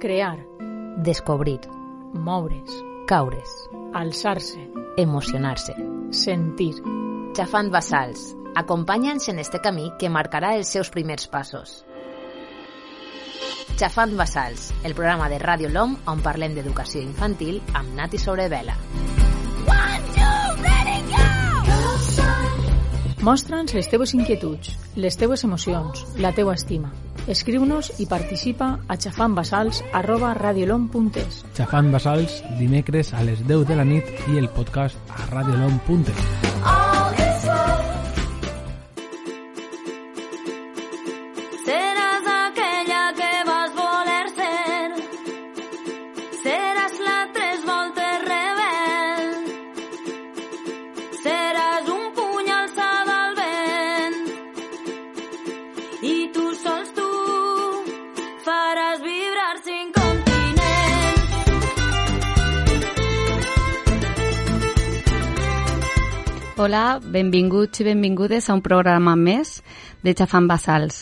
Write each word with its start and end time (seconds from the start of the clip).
crear, 0.00 0.40
descobrir, 1.04 1.60
moure's, 2.14 2.82
caures, 3.06 3.70
alçar-se, 3.94 4.68
emocionar-se. 4.96 5.74
sentir. 6.10 6.74
Xafant 7.34 7.70
Basals. 7.70 8.36
Acompanya'ns 8.54 9.28
en 9.28 9.38
este 9.38 9.60
camí 9.62 9.92
que 9.98 10.10
marcarà 10.10 10.56
els 10.58 10.68
seus 10.68 10.90
primers 10.90 11.28
passos. 11.30 11.84
Xafant 13.78 14.16
Basals, 14.18 14.72
el 14.82 14.94
programa 14.94 15.28
de 15.30 15.38
Ràdio 15.38 15.70
LOM 15.70 15.94
on 16.10 16.20
parlem 16.20 16.56
d'educació 16.58 17.00
infantil 17.00 17.62
amb 17.72 17.94
Nati 17.94 18.18
Sobrevela. 18.18 18.74
Mostra'ns 23.20 23.76
les 23.76 23.88
teues 23.92 24.14
inquietuds, 24.16 24.74
les 24.96 25.16
teues 25.20 25.44
emocions, 25.44 26.06
la 26.16 26.32
teua 26.32 26.56
estima. 26.56 26.90
Escriu-nos 27.30 27.92
i 28.02 28.08
participa 28.10 28.72
a 28.90 28.96
xafantbasals 28.98 29.84
arroba 29.94 30.32
radiolom.es. 30.34 31.44
Xafant 31.54 31.92
Basals, 31.94 32.40
dimecres 32.58 33.14
a 33.14 33.22
les 33.22 33.46
10 33.46 33.68
de 33.70 33.78
la 33.78 33.86
nit 33.86 34.10
i 34.34 34.42
el 34.42 34.50
podcast 34.50 34.98
a 35.14 35.30
radiolom.es. 35.30 36.39
Hola, 66.60 67.00
benvinguts 67.00 67.80
i 67.80 67.84
benvingudes 67.86 68.50
a 68.50 68.52
un 68.52 68.60
programa 68.60 69.14
més 69.16 69.62
de 70.04 70.12
Xafant 70.12 70.44
Basals. 70.44 70.98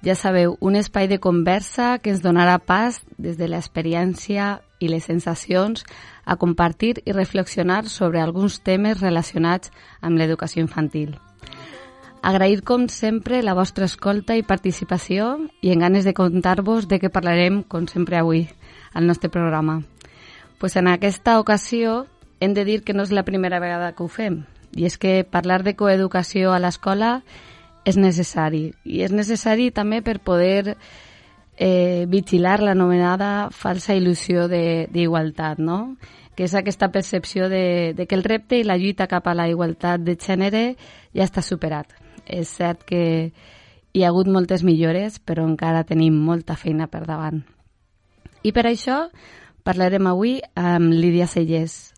Ja 0.00 0.14
sabeu, 0.16 0.54
un 0.64 0.78
espai 0.80 1.04
de 1.10 1.18
conversa 1.20 1.98
que 2.00 2.14
ens 2.14 2.22
donarà 2.24 2.54
pas 2.56 3.02
des 3.18 3.36
de 3.36 3.44
l'experiència 3.44 4.46
i 4.80 4.88
les 4.88 5.04
sensacions 5.04 5.84
a 6.24 6.38
compartir 6.40 6.94
i 7.04 7.12
reflexionar 7.12 7.82
sobre 7.92 8.22
alguns 8.24 8.62
temes 8.64 9.04
relacionats 9.04 9.68
amb 10.00 10.16
l'educació 10.16 10.64
infantil. 10.64 11.18
Agrair, 12.22 12.64
com 12.64 12.88
sempre, 12.88 13.44
la 13.44 13.52
vostra 13.52 13.84
escolta 13.84 14.40
i 14.40 14.48
participació 14.48 15.28
i 15.60 15.76
en 15.76 15.84
ganes 15.84 16.08
de 16.08 16.16
contar-vos 16.16 16.88
de 16.88 17.02
què 17.04 17.12
parlarem, 17.12 17.66
com 17.68 17.84
sempre 17.84 18.16
avui, 18.16 18.46
al 18.94 19.04
nostre 19.04 19.28
programa. 19.28 19.82
Pues 20.56 20.80
en 20.80 20.88
aquesta 20.88 21.36
ocasió 21.38 22.06
hem 22.40 22.56
de 22.56 22.64
dir 22.64 22.80
que 22.80 22.96
no 22.96 23.04
és 23.04 23.12
la 23.12 23.28
primera 23.28 23.60
vegada 23.60 23.92
que 23.92 24.02
ho 24.02 24.08
fem, 24.08 24.46
i 24.76 24.86
és 24.86 24.98
que 25.00 25.24
parlar 25.24 25.62
de 25.64 25.74
coeducació 25.74 26.52
a 26.52 26.60
l'escola 26.60 27.20
és 27.86 27.96
necessari. 27.96 28.70
I 28.84 29.02
és 29.06 29.14
necessari 29.14 29.70
també 29.72 30.02
per 30.04 30.18
poder 30.20 30.76
eh, 31.56 32.04
vigilar 32.12 32.60
l'anomenada 32.60 33.48
falsa 33.50 33.96
il·lusió 33.96 34.46
d'igualtat, 34.52 35.58
no? 35.58 35.96
que 36.36 36.44
és 36.44 36.52
aquesta 36.54 36.90
percepció 36.92 37.48
de, 37.48 37.94
de 37.96 38.04
que 38.04 38.14
el 38.14 38.22
repte 38.22 38.58
i 38.60 38.64
la 38.68 38.76
lluita 38.76 39.06
cap 39.08 39.24
a 39.24 39.34
la 39.34 39.48
igualtat 39.48 40.02
de 40.04 40.18
gènere 40.20 40.66
ja 41.16 41.24
està 41.24 41.40
superat. 41.40 41.94
És 42.28 42.52
cert 42.58 42.84
que 42.84 43.32
hi 43.96 44.04
ha 44.04 44.10
hagut 44.12 44.28
moltes 44.28 44.60
millores, 44.66 45.16
però 45.16 45.46
encara 45.48 45.86
tenim 45.88 46.18
molta 46.20 46.58
feina 46.60 46.90
per 46.92 47.06
davant. 47.08 47.40
I 48.44 48.52
per 48.52 48.66
això 48.68 49.06
parlarem 49.64 50.04
avui 50.06 50.36
amb 50.54 50.92
Lídia 50.92 51.24
Sellers, 51.26 51.95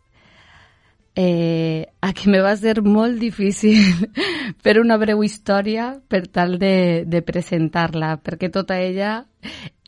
eh, 1.21 1.89
a 2.01 2.13
qui 2.15 2.31
me 2.31 2.39
va 2.39 2.53
ser 2.55 2.77
molt 2.87 3.19
difícil 3.19 3.75
fer 4.63 4.77
una 4.79 4.95
breu 5.03 5.25
història 5.27 5.89
per 6.07 6.29
tal 6.31 6.61
de, 6.63 7.03
de 7.11 7.23
presentar-la, 7.27 8.13
perquè 8.23 8.53
tota 8.55 8.77
ella 8.79 9.25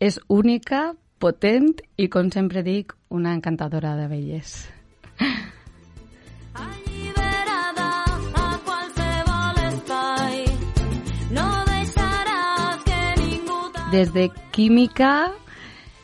és 0.03 0.19
única, 0.27 0.89
potent 1.23 1.71
i, 1.95 2.09
com 2.11 2.33
sempre 2.35 2.65
dic, 2.67 2.97
una 3.15 3.31
encantadora 3.37 3.95
de 3.95 4.09
que 13.71 13.71
t'a- 13.79 13.91
Des 13.93 14.13
de 14.13 14.31
química, 14.51 15.31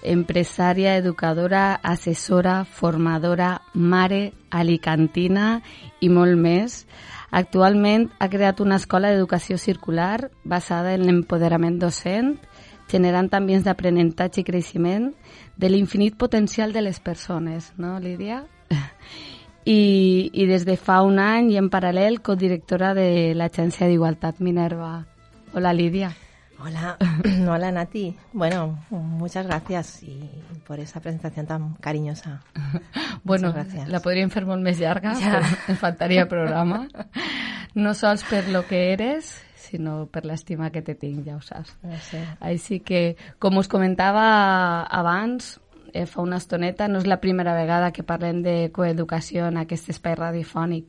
empresària, 0.07 0.97
educadora, 0.97 1.81
assessora, 1.83 2.65
formadora, 2.65 3.63
mare, 3.75 4.33
alicantina 4.51 5.61
i 6.01 6.09
molt 6.09 6.39
més, 6.41 6.85
actualment 7.31 8.09
ha 8.19 8.31
creat 8.33 8.63
una 8.65 8.79
escola 8.81 9.13
d'educació 9.13 9.59
circular 9.59 10.31
basada 10.45 10.95
en 10.95 11.07
l'empoderament 11.07 11.79
docent, 11.83 12.37
generant 12.91 13.33
ambients 13.35 13.67
d'aprenentatge 13.67 14.43
i 14.43 14.47
creixement 14.47 15.11
de 15.57 15.71
l'infinit 15.71 16.17
potencial 16.17 16.73
de 16.73 16.85
les 16.87 17.01
persones, 17.01 17.73
no, 17.77 17.99
Lídia? 17.99 18.45
I, 19.67 20.31
I 20.33 20.47
des 20.47 20.63
de 20.65 20.77
fa 20.79 21.01
un 21.03 21.19
any 21.19 21.51
i 21.51 21.59
en 21.59 21.73
paral·lel 21.73 22.21
codirectora 22.23 22.95
de 22.95 23.35
l'Agència 23.35 23.91
d'Igualtat 23.91 24.39
Minerva. 24.39 25.01
Hola, 25.55 25.75
Lídia. 25.75 26.13
Hola, 26.59 26.97
hola 27.49 27.71
Nati. 27.71 28.17
Bueno, 28.33 28.79
muchas 28.91 29.47
gracias 29.47 30.03
y 30.03 30.31
por 30.67 30.81
esa 30.81 31.01
presentación 31.01 31.47
tan 31.47 31.75
cariñosa. 31.75 32.43
Bueno, 33.25 33.53
gracias. 33.53 33.89
la 33.91 33.99
podríem 33.99 34.31
fer 34.31 34.45
molt 34.47 34.63
més 34.63 34.79
llarga, 34.79 35.17
Ja. 35.19 35.41
ens 35.69 35.81
faltaria 35.81 36.29
programa. 36.31 36.85
No 37.75 37.91
sols 37.99 38.23
per 38.29 38.45
lo 38.55 38.61
que 38.69 38.93
eres, 38.93 39.33
sinó 39.59 40.07
per 40.07 40.23
l'estima 40.25 40.71
que 40.71 40.81
te 40.83 40.95
tinc, 40.95 41.25
ja 41.27 41.35
ho 41.35 41.41
saps. 41.43 41.73
No 41.83 41.99
sé. 42.07 42.21
Així 42.39 42.79
que, 42.87 43.17
com 43.43 43.59
us 43.59 43.67
comentava 43.67 44.85
abans, 44.87 45.57
eh, 45.93 46.07
fa 46.07 46.23
una 46.23 46.39
estoneta, 46.39 46.87
no 46.87 47.01
és 47.03 47.09
la 47.11 47.19
primera 47.19 47.57
vegada 47.59 47.91
que 47.91 48.07
parlem 48.07 48.45
de 48.47 48.71
coeducació 48.71 49.49
en 49.51 49.59
aquest 49.65 49.91
espai 49.91 50.15
radiofònic. 50.15 50.87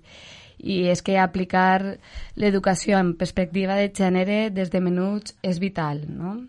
I 0.57 0.87
és 0.89 1.03
que 1.05 1.17
aplicar 1.21 1.97
l'educació 2.35 2.97
en 2.97 3.13
perspectiva 3.17 3.75
de 3.77 3.91
gènere 3.93 4.49
des 4.49 4.71
de 4.73 4.81
menuts 4.81 5.35
és 5.45 5.59
vital, 5.61 6.05
no? 6.09 6.39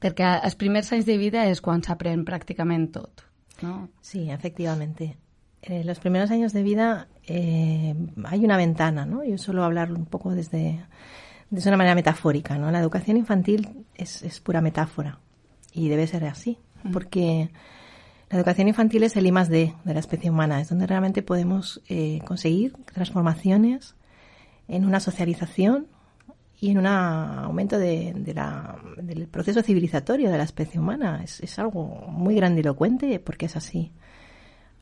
Perquè 0.00 0.36
els 0.44 0.54
primers 0.60 0.92
anys 0.92 1.06
de 1.08 1.16
vida 1.18 1.46
és 1.50 1.60
quan 1.64 1.82
s'aprèn 1.82 2.24
pràcticament 2.28 2.90
tot, 2.94 3.24
no? 3.62 3.88
Sí, 4.00 4.30
efectivamente. 4.30 5.16
En 5.62 5.86
los 5.86 5.98
primeros 5.98 6.30
años 6.30 6.52
de 6.52 6.62
vida 6.62 7.08
eh, 7.26 7.94
hay 8.24 8.44
una 8.44 8.56
ventana, 8.56 9.06
¿no? 9.06 9.24
Yo 9.24 9.38
suelo 9.38 9.64
hablar 9.64 9.92
un 9.92 10.04
poco 10.04 10.34
desde, 10.34 10.84
desde 11.50 11.70
una 11.70 11.78
manera 11.78 11.94
metafórica, 11.94 12.58
¿no? 12.58 12.70
La 12.70 12.80
educación 12.80 13.16
infantil 13.16 13.86
es, 13.94 14.22
es 14.22 14.40
pura 14.40 14.60
metáfora 14.60 15.18
y 15.72 15.88
debe 15.88 16.06
ser 16.06 16.24
así, 16.26 16.58
porque 16.92 17.50
la 18.30 18.38
educación 18.38 18.68
infantil 18.68 19.02
es 19.04 19.16
el 19.16 19.26
I 19.26 19.32
más 19.32 19.48
D 19.48 19.74
de 19.84 19.94
la 19.94 20.00
especie 20.00 20.30
humana, 20.30 20.60
es 20.60 20.68
donde 20.68 20.86
realmente 20.86 21.22
podemos 21.22 21.82
eh, 21.88 22.20
conseguir 22.26 22.72
transformaciones 22.92 23.94
en 24.68 24.84
una 24.84 24.98
socialización 25.00 25.86
y 26.58 26.70
en 26.70 26.78
un 26.78 26.86
aumento 26.86 27.78
de, 27.78 28.14
de 28.16 28.32
la- 28.34 28.76
del 28.96 29.26
proceso 29.28 29.62
civilizatorio 29.62 30.30
de 30.30 30.38
la 30.38 30.44
especie 30.44 30.80
humana. 30.80 31.20
Es, 31.22 31.40
es 31.40 31.58
algo 31.58 31.84
muy 32.08 32.34
grandilocuente 32.34 33.18
porque 33.20 33.46
es 33.46 33.56
así. 33.56 33.92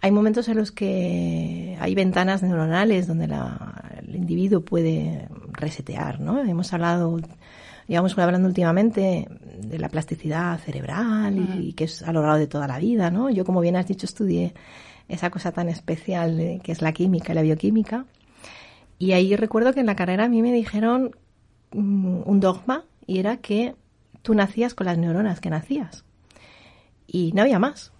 Hay 0.02 0.10
momentos 0.10 0.48
en 0.48 0.56
los 0.56 0.72
que 0.72 1.76
hay 1.80 1.94
ventanas 1.94 2.42
neuronales 2.42 3.06
donde 3.06 3.28
la- 3.28 4.00
el 4.06 4.16
individuo 4.16 4.60
puede 4.60 5.28
resetear, 5.52 6.20
¿no? 6.20 6.40
Hemos 6.42 6.72
hablado, 6.72 7.20
llevamos 7.86 8.18
hablando 8.18 8.48
últimamente 8.48 9.28
de 9.60 9.78
la 9.78 9.88
plasticidad 9.88 10.58
cerebral 10.58 11.38
y, 11.38 11.72
que 11.74 11.84
es 11.84 12.02
a 12.02 12.12
lo 12.12 12.20
largo 12.22 12.38
de 12.38 12.48
toda 12.48 12.66
la 12.66 12.78
vida, 12.78 13.10
¿no? 13.12 13.30
Yo, 13.30 13.44
como 13.44 13.60
bien 13.60 13.76
has 13.76 13.86
dicho, 13.86 14.04
estudié 14.06 14.54
esa 15.08 15.30
cosa 15.30 15.52
tan 15.52 15.68
especial 15.68 16.40
eh, 16.40 16.60
que 16.64 16.72
es 16.72 16.82
la 16.82 16.92
química 16.92 17.32
y 17.32 17.34
la 17.36 17.42
bioquímica. 17.42 18.04
Y 18.98 19.12
ahí 19.12 19.36
recuerdo 19.36 19.72
que 19.72 19.80
en 19.80 19.86
la 19.86 19.96
carrera 19.96 20.24
a 20.24 20.28
mí 20.28 20.42
me 20.42 20.52
dijeron 20.52 21.14
mm, 21.72 22.22
un 22.24 22.40
dogma 22.40 22.84
y 23.06 23.18
era 23.18 23.36
que 23.36 23.74
tú 24.22 24.34
nacías 24.34 24.74
con 24.74 24.86
las 24.86 24.98
neuronas 24.98 25.40
que 25.40 25.50
nacías. 25.50 26.04
Y 27.06 27.32
no 27.34 27.42
había 27.42 27.58
más. 27.60 27.91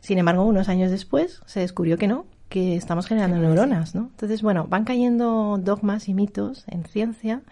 Sin 0.00 0.18
embargo, 0.18 0.44
unos 0.44 0.68
años 0.68 0.90
después 0.90 1.40
se 1.46 1.60
descubrió 1.60 1.96
que 1.98 2.06
no, 2.08 2.26
que 2.48 2.76
estamos 2.76 3.06
generando 3.06 3.38
neuronas, 3.38 3.94
¿no? 3.94 4.02
Entonces, 4.10 4.42
bueno, 4.42 4.66
van 4.68 4.84
cayendo 4.84 5.58
dogmas 5.58 6.08
y 6.08 6.14
mitos 6.14 6.64
en 6.66 6.84
ciencia 6.84 7.42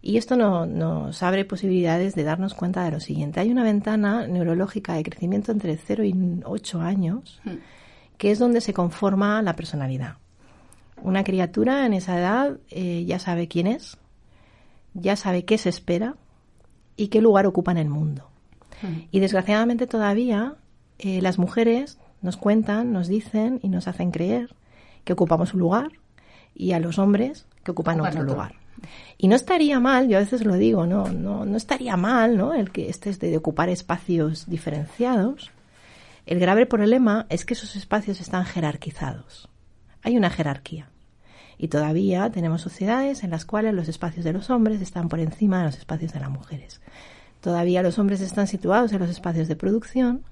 y 0.00 0.16
esto 0.16 0.36
no- 0.36 0.64
nos 0.66 1.22
abre 1.22 1.44
posibilidades 1.44 2.14
de 2.14 2.22
darnos 2.22 2.54
cuenta 2.54 2.84
de 2.84 2.92
lo 2.92 3.00
siguiente. 3.00 3.40
Hay 3.40 3.50
una 3.50 3.64
ventana 3.64 4.26
neurológica 4.28 4.94
de 4.94 5.02
crecimiento 5.02 5.50
entre 5.50 5.76
0 5.76 6.04
y 6.04 6.14
8 6.44 6.80
años 6.80 7.40
que 8.16 8.30
es 8.30 8.38
donde 8.38 8.60
se 8.60 8.72
conforma 8.74 9.42
la 9.42 9.54
personalidad. 9.54 10.16
Una 11.02 11.22
criatura 11.24 11.86
en 11.86 11.92
esa 11.94 12.18
edad 12.18 12.58
eh, 12.70 13.04
ya 13.06 13.18
sabe 13.20 13.46
quién 13.48 13.66
es, 13.68 13.96
ya 14.94 15.14
sabe 15.16 15.44
qué 15.44 15.58
se 15.58 15.68
espera 15.68 16.16
y 16.96 17.08
qué 17.08 17.20
lugar 17.20 17.46
ocupa 17.46 17.70
en 17.72 17.78
el 17.78 17.88
mundo. 17.88 18.28
Y 19.10 19.20
desgraciadamente 19.20 19.86
todavía 19.86 20.54
eh, 20.98 21.20
las 21.22 21.38
mujeres 21.38 21.98
nos 22.22 22.36
cuentan, 22.36 22.92
nos 22.92 23.08
dicen 23.08 23.60
y 23.62 23.68
nos 23.68 23.88
hacen 23.88 24.10
creer 24.10 24.54
que 25.04 25.12
ocupamos 25.12 25.54
un 25.54 25.60
lugar 25.60 25.92
y 26.54 26.72
a 26.72 26.80
los 26.80 26.98
hombres 26.98 27.46
que 27.62 27.70
ocupan 27.70 28.00
otro 28.00 28.20
otro. 28.20 28.24
lugar. 28.24 28.54
Y 29.16 29.28
no 29.28 29.36
estaría 29.36 29.80
mal, 29.80 30.08
yo 30.08 30.18
a 30.18 30.20
veces 30.20 30.44
lo 30.44 30.54
digo, 30.54 30.86
no, 30.86 31.08
no, 31.08 31.44
no 31.44 31.56
estaría 31.56 31.96
mal, 31.96 32.36
¿no? 32.36 32.54
El 32.54 32.70
que 32.70 32.88
estés 32.88 33.18
de 33.18 33.36
ocupar 33.36 33.68
espacios 33.68 34.48
diferenciados. 34.48 35.50
El 36.26 36.38
grave 36.38 36.66
problema 36.66 37.26
es 37.28 37.44
que 37.44 37.54
esos 37.54 37.74
espacios 37.74 38.20
están 38.20 38.44
jerarquizados. 38.44 39.48
Hay 40.02 40.16
una 40.16 40.30
jerarquía. 40.30 40.90
Y 41.56 41.68
todavía 41.68 42.30
tenemos 42.30 42.60
sociedades 42.62 43.24
en 43.24 43.30
las 43.30 43.44
cuales 43.44 43.74
los 43.74 43.88
espacios 43.88 44.24
de 44.24 44.32
los 44.32 44.48
hombres 44.48 44.80
están 44.80 45.08
por 45.08 45.18
encima 45.18 45.58
de 45.58 45.64
los 45.64 45.78
espacios 45.78 46.12
de 46.12 46.20
las 46.20 46.30
mujeres. 46.30 46.80
Todavía 47.40 47.82
los 47.82 47.98
hombres 47.98 48.20
están 48.20 48.46
situados 48.46 48.92
en 48.92 49.00
los 49.00 49.10
espacios 49.10 49.48
de 49.48 49.56
producción 49.56 50.22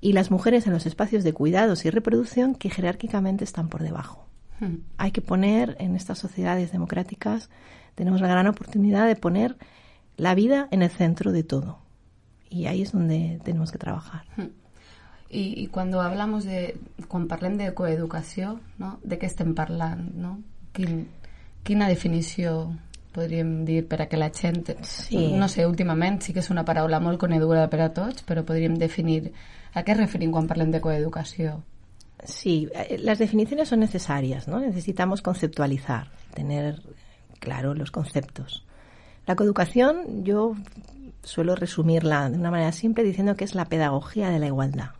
y 0.00 0.12
las 0.12 0.30
mujeres 0.30 0.66
en 0.66 0.72
los 0.72 0.86
espacios 0.86 1.24
de 1.24 1.32
cuidados 1.32 1.84
y 1.84 1.90
reproducción 1.90 2.54
que 2.54 2.70
jerárquicamente 2.70 3.44
están 3.44 3.68
por 3.68 3.82
debajo. 3.82 4.26
Hay 4.96 5.10
que 5.10 5.20
poner 5.20 5.76
en 5.80 5.96
estas 5.96 6.18
sociedades 6.18 6.72
democráticas, 6.72 7.50
tenemos 7.94 8.20
la 8.20 8.28
gran 8.28 8.46
oportunidad 8.46 9.06
de 9.06 9.16
poner 9.16 9.56
la 10.16 10.34
vida 10.34 10.68
en 10.70 10.82
el 10.82 10.90
centro 10.90 11.32
de 11.32 11.42
todo. 11.42 11.78
Y 12.48 12.66
ahí 12.66 12.82
es 12.82 12.92
donde 12.92 13.40
tenemos 13.44 13.70
que 13.70 13.78
trabajar. 13.78 14.24
I, 15.28 15.62
I 15.62 15.66
quan 15.66 15.92
hablamos 15.94 16.44
de... 16.44 16.78
Quan 17.08 17.26
parlem 17.28 17.56
de 17.58 17.74
coeducació, 17.74 18.60
no? 18.78 18.98
de 19.02 19.18
què 19.18 19.26
estem 19.26 19.52
parlant? 19.54 20.12
No? 20.14 20.38
Quin, 20.72 21.08
quina 21.66 21.88
definició 21.90 22.70
podríem 23.16 23.64
dir 23.66 23.82
per 23.88 24.02
a 24.04 24.08
que 24.08 24.20
la 24.20 24.30
gent... 24.30 24.70
Sí. 24.86 25.32
No 25.34 25.48
sé, 25.48 25.66
últimament 25.66 26.20
sí 26.22 26.32
que 26.32 26.44
és 26.44 26.50
una 26.52 26.64
paraula 26.64 27.00
molt 27.02 27.20
coneguda 27.20 27.66
per 27.72 27.82
a 27.82 27.92
tots, 27.96 28.24
però 28.24 28.46
podríem 28.46 28.78
definir... 28.80 29.32
A 29.76 29.84
què 29.84 29.94
referim 29.94 30.32
quan 30.32 30.46
parlem 30.48 30.70
de 30.72 30.80
coeducació? 30.80 31.58
Sí, 32.24 32.68
eh, 32.72 32.96
las 32.98 33.18
definiciones 33.18 33.68
son 33.68 33.80
necesarias, 33.80 34.48
¿no? 34.48 34.58
Necesitamos 34.58 35.20
conceptualizar, 35.20 36.08
tener 36.32 36.80
claro 37.40 37.74
los 37.74 37.90
conceptos. 37.90 38.64
La 39.26 39.36
coeducación, 39.36 40.24
yo 40.24 40.54
suelo 41.22 41.56
resumirla 41.56 42.30
de 42.30 42.38
una 42.38 42.50
manera 42.50 42.72
simple 42.72 43.04
diciendo 43.04 43.36
que 43.36 43.44
es 43.44 43.54
la 43.54 43.66
pedagogía 43.66 44.30
de 44.30 44.38
la 44.38 44.46
igualdad. 44.46 44.90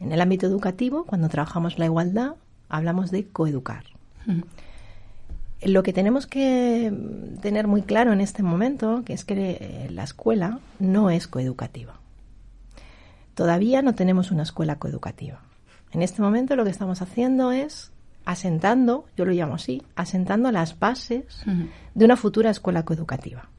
En 0.00 0.10
el 0.10 0.20
ámbito 0.20 0.46
educativo, 0.46 1.04
cuando 1.04 1.28
trabajamos 1.28 1.78
la 1.78 1.84
igualdad, 1.84 2.34
hablamos 2.68 3.12
de 3.12 3.28
coeducar. 3.28 3.84
Lo 5.62 5.82
que 5.84 5.92
tenemos 5.92 6.26
que 6.26 6.92
tener 7.40 7.68
muy 7.68 7.82
claro 7.82 8.12
en 8.12 8.20
este 8.20 8.42
momento, 8.42 9.04
que 9.04 9.12
es 9.12 9.24
que 9.24 9.58
eh, 9.60 9.88
la 9.90 10.02
escuela 10.02 10.58
no 10.80 11.10
es 11.10 11.28
coeducativa. 11.28 12.00
Todavía 13.36 13.82
no 13.82 13.94
tenemos 13.94 14.30
una 14.30 14.44
escuela 14.44 14.76
coeducativa. 14.76 15.42
En 15.92 16.00
este 16.00 16.22
momento 16.22 16.56
lo 16.56 16.64
que 16.64 16.70
estamos 16.70 17.02
haciendo 17.02 17.52
es 17.52 17.92
asentando, 18.24 19.04
yo 19.14 19.26
lo 19.26 19.32
llamo 19.32 19.56
así, 19.56 19.82
asentando 19.94 20.50
las 20.50 20.78
bases 20.78 21.44
de 21.94 22.04
una 22.04 22.16
futura 22.16 22.48
escuela 22.48 22.86
coeducativa. 22.86 23.50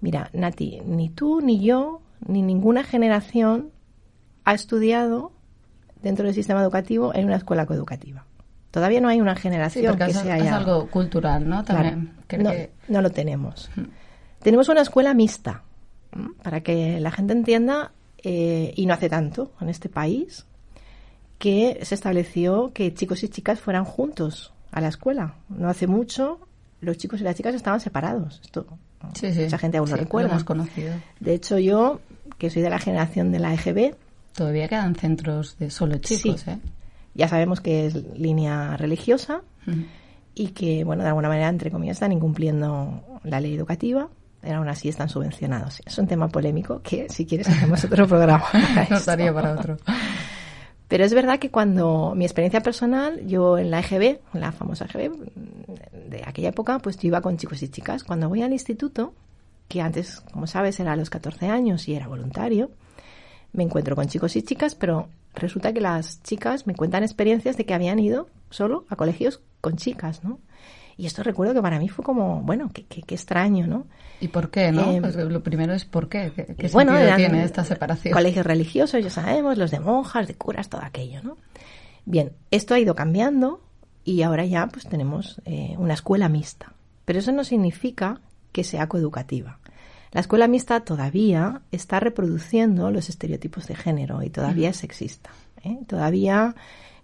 Mira, 0.00 0.28
Nati, 0.32 0.80
ni 0.84 1.08
tú, 1.08 1.40
ni 1.40 1.60
yo, 1.60 2.02
ni 2.26 2.42
ninguna 2.42 2.82
generación 2.82 3.70
ha 4.44 4.54
estudiado 4.54 5.30
dentro 6.02 6.26
del 6.26 6.34
sistema 6.34 6.60
educativo 6.60 7.14
en 7.14 7.26
una 7.26 7.36
escuela 7.36 7.66
coeducativa. 7.66 8.26
Todavía 8.72 9.00
no 9.00 9.08
hay 9.08 9.20
una 9.20 9.36
generación 9.36 9.96
que 9.96 10.04
és, 10.04 10.16
se 10.16 10.26
és 10.26 10.32
haya... 10.32 10.56
algo 10.56 10.88
cultural, 10.90 11.48
no? 11.48 11.64
Claro. 11.64 12.08
Crec 12.26 12.42
no, 12.42 12.50
que... 12.50 12.72
no 12.88 13.02
lo 13.02 13.10
tenemos. 13.10 13.70
Tenemos 14.40 14.68
una 14.68 14.80
escuela 14.80 15.14
mixta, 15.14 15.62
para 16.42 16.60
que 16.62 16.98
la 16.98 17.12
gente 17.12 17.34
entienda, 17.34 17.92
eh, 18.22 18.72
y 18.76 18.86
no 18.86 18.94
hace 18.94 19.08
tanto 19.08 19.52
en 19.60 19.68
este 19.68 19.88
país, 19.88 20.44
que 21.38 21.78
se 21.82 21.94
estableció 21.94 22.72
que 22.74 22.92
chicos 22.94 23.22
y 23.22 23.28
chicas 23.28 23.60
fueran 23.60 23.84
juntos 23.84 24.52
a 24.72 24.80
la 24.80 24.88
escuela. 24.88 25.34
No 25.48 25.68
hace 25.68 25.86
mucho 25.86 26.38
los 26.80 26.96
chicos 26.98 27.20
y 27.20 27.24
las 27.24 27.34
chicas 27.36 27.54
estaban 27.54 27.80
separados. 27.80 28.40
Esto 28.44 28.66
Sí, 29.14 29.32
sí. 29.32 29.40
mucha 29.40 29.56
gente 29.58 29.78
aún 29.78 29.86
sí, 29.88 29.92
lo 29.94 29.96
recuerda. 29.98 30.30
hemos 30.32 30.44
conocido. 30.44 30.92
De 31.20 31.32
hecho, 31.34 31.58
yo, 31.58 32.00
que 32.36 32.50
soy 32.50 32.60
de 32.62 32.68
la 32.70 32.78
generación 32.78 33.32
de 33.32 33.38
la 33.38 33.54
EGB, 33.54 33.94
Todavía 34.34 34.68
quedan 34.68 34.94
centros 34.94 35.56
de 35.58 35.70
solo 35.70 35.98
chicos. 35.98 36.46
¿eh? 36.46 36.58
ya 37.14 37.26
sabemos 37.28 37.60
que 37.60 37.86
es 37.86 37.94
línea 38.16 38.76
religiosa 38.76 39.42
y 40.34 40.48
que, 40.48 40.84
bueno, 40.84 41.02
de 41.02 41.08
alguna 41.08 41.28
manera, 41.28 41.48
entre 41.48 41.70
comillas, 41.70 41.96
están 41.96 42.12
incumpliendo 42.12 43.02
la 43.24 43.40
ley 43.40 43.54
educativa. 43.54 44.08
Pero 44.40 44.58
aún 44.58 44.68
así 44.68 44.88
están 44.88 45.08
subvencionados. 45.08 45.82
Es 45.84 45.98
un 45.98 46.06
tema 46.06 46.28
polémico 46.28 46.80
que, 46.82 47.08
si 47.08 47.26
quieres, 47.26 47.48
hacemos 47.48 47.84
otro 47.84 48.06
programa. 48.06 48.44
para 49.34 49.52
otro. 49.52 49.76
Pero 50.88 51.04
es 51.04 51.14
verdad 51.14 51.38
que 51.38 51.50
cuando 51.50 52.14
mi 52.16 52.24
experiencia 52.24 52.62
personal, 52.62 53.24
yo 53.26 53.58
en 53.58 53.70
la 53.70 53.80
EGB, 53.80 54.18
la 54.32 54.50
famosa 54.50 54.86
EGB 54.86 55.12
de 56.08 56.24
aquella 56.26 56.48
época, 56.48 56.78
pues 56.80 56.98
yo 56.98 57.08
iba 57.08 57.20
con 57.20 57.36
chicos 57.36 57.62
y 57.62 57.68
chicas. 57.68 58.02
Cuando 58.02 58.28
voy 58.28 58.42
al 58.42 58.52
instituto, 58.52 59.14
que 59.68 59.80
antes, 59.80 60.20
como 60.32 60.48
sabes, 60.48 60.80
era 60.80 60.92
a 60.92 60.96
los 60.96 61.08
14 61.08 61.46
años 61.46 61.86
y 61.86 61.94
era 61.94 62.08
voluntario, 62.08 62.72
me 63.52 63.62
encuentro 63.62 63.94
con 63.94 64.08
chicos 64.08 64.34
y 64.34 64.42
chicas, 64.42 64.74
pero 64.74 65.08
resulta 65.34 65.72
que 65.72 65.80
las 65.80 66.22
chicas 66.24 66.66
me 66.66 66.74
cuentan 66.74 67.04
experiencias 67.04 67.56
de 67.56 67.64
que 67.64 67.74
habían 67.74 68.00
ido 68.00 68.28
solo 68.50 68.84
a 68.88 68.96
colegios 68.96 69.40
con 69.60 69.76
chicas, 69.76 70.24
¿no? 70.24 70.40
Y 71.00 71.06
esto 71.06 71.22
recuerdo 71.22 71.54
que 71.54 71.62
para 71.62 71.78
mí 71.78 71.88
fue 71.88 72.04
como, 72.04 72.42
bueno, 72.42 72.70
qué, 72.74 72.84
qué, 72.84 73.00
qué 73.00 73.14
extraño, 73.14 73.66
¿no? 73.66 73.86
¿Y 74.20 74.28
por 74.28 74.50
qué, 74.50 74.70
no? 74.70 74.82
Eh, 74.92 75.00
Pues 75.00 75.16
lo 75.16 75.42
primero 75.42 75.72
es 75.72 75.86
por 75.86 76.10
qué. 76.10 76.30
¿Qué, 76.36 76.44
qué 76.54 76.68
bueno, 76.68 76.92
sentido 76.92 77.16
tiene 77.16 77.42
esta 77.42 77.64
separación? 77.64 78.12
Colegios 78.12 78.44
religiosos, 78.44 79.02
ya 79.02 79.08
sabemos, 79.08 79.56
los 79.56 79.70
de 79.70 79.80
monjas, 79.80 80.28
de 80.28 80.34
curas, 80.34 80.68
todo 80.68 80.82
aquello, 80.84 81.22
¿no? 81.22 81.38
Bien, 82.04 82.32
esto 82.50 82.74
ha 82.74 82.78
ido 82.78 82.94
cambiando 82.94 83.62
y 84.04 84.20
ahora 84.20 84.44
ya 84.44 84.66
pues 84.66 84.86
tenemos 84.86 85.40
eh, 85.46 85.74
una 85.78 85.94
escuela 85.94 86.28
mixta. 86.28 86.74
Pero 87.06 87.18
eso 87.18 87.32
no 87.32 87.44
significa 87.44 88.20
que 88.52 88.62
sea 88.62 88.86
coeducativa. 88.86 89.58
La 90.12 90.20
escuela 90.20 90.48
mixta 90.48 90.80
todavía 90.80 91.62
está 91.72 91.98
reproduciendo 91.98 92.90
los 92.90 93.08
estereotipos 93.08 93.66
de 93.68 93.74
género 93.74 94.22
y 94.22 94.28
todavía 94.28 94.68
es 94.68 94.76
sexista. 94.76 95.30
¿eh? 95.64 95.78
Todavía 95.86 96.54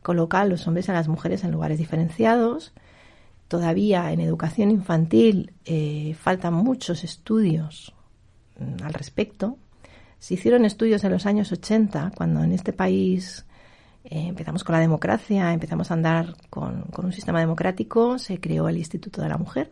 coloca 0.03 0.43
a 0.43 0.45
los 0.45 0.67
hombres 0.67 0.87
y 0.89 0.91
a 0.91 0.95
las 0.95 1.09
mujeres 1.09 1.45
en 1.45 1.51
lugares 1.51 1.79
diferenciados. 1.79 2.75
Todavía 3.49 4.13
en 4.13 4.21
educación 4.21 4.71
infantil 4.71 5.53
eh, 5.65 6.15
faltan 6.19 6.55
muchos 6.55 7.05
estudios 7.05 7.95
mm, 8.59 8.83
al 8.83 8.95
respecto. 8.95 9.59
Se 10.19 10.35
hicieron 10.35 10.65
estudios 10.65 11.05
en 11.05 11.13
los 11.13 11.27
años 11.27 11.53
80, 11.53 12.13
cuando 12.17 12.43
en 12.43 12.53
este 12.53 12.73
país 12.73 13.47
eh, 14.05 14.27
empezamos 14.29 14.65
con 14.65 14.75
la 14.75 14.81
democracia, 14.81 15.53
empezamos 15.53 15.91
a 15.91 15.95
andar 15.95 16.37
con, 16.51 16.83
con 16.93 17.07
un 17.07 17.13
sistema 17.13 17.41
democrático, 17.41 18.19
se 18.19 18.41
creó 18.41 18.69
el 18.69 18.79
Instituto 18.79 19.23
de 19.23 19.29
la 19.29 19.39
Mujer. 19.39 19.71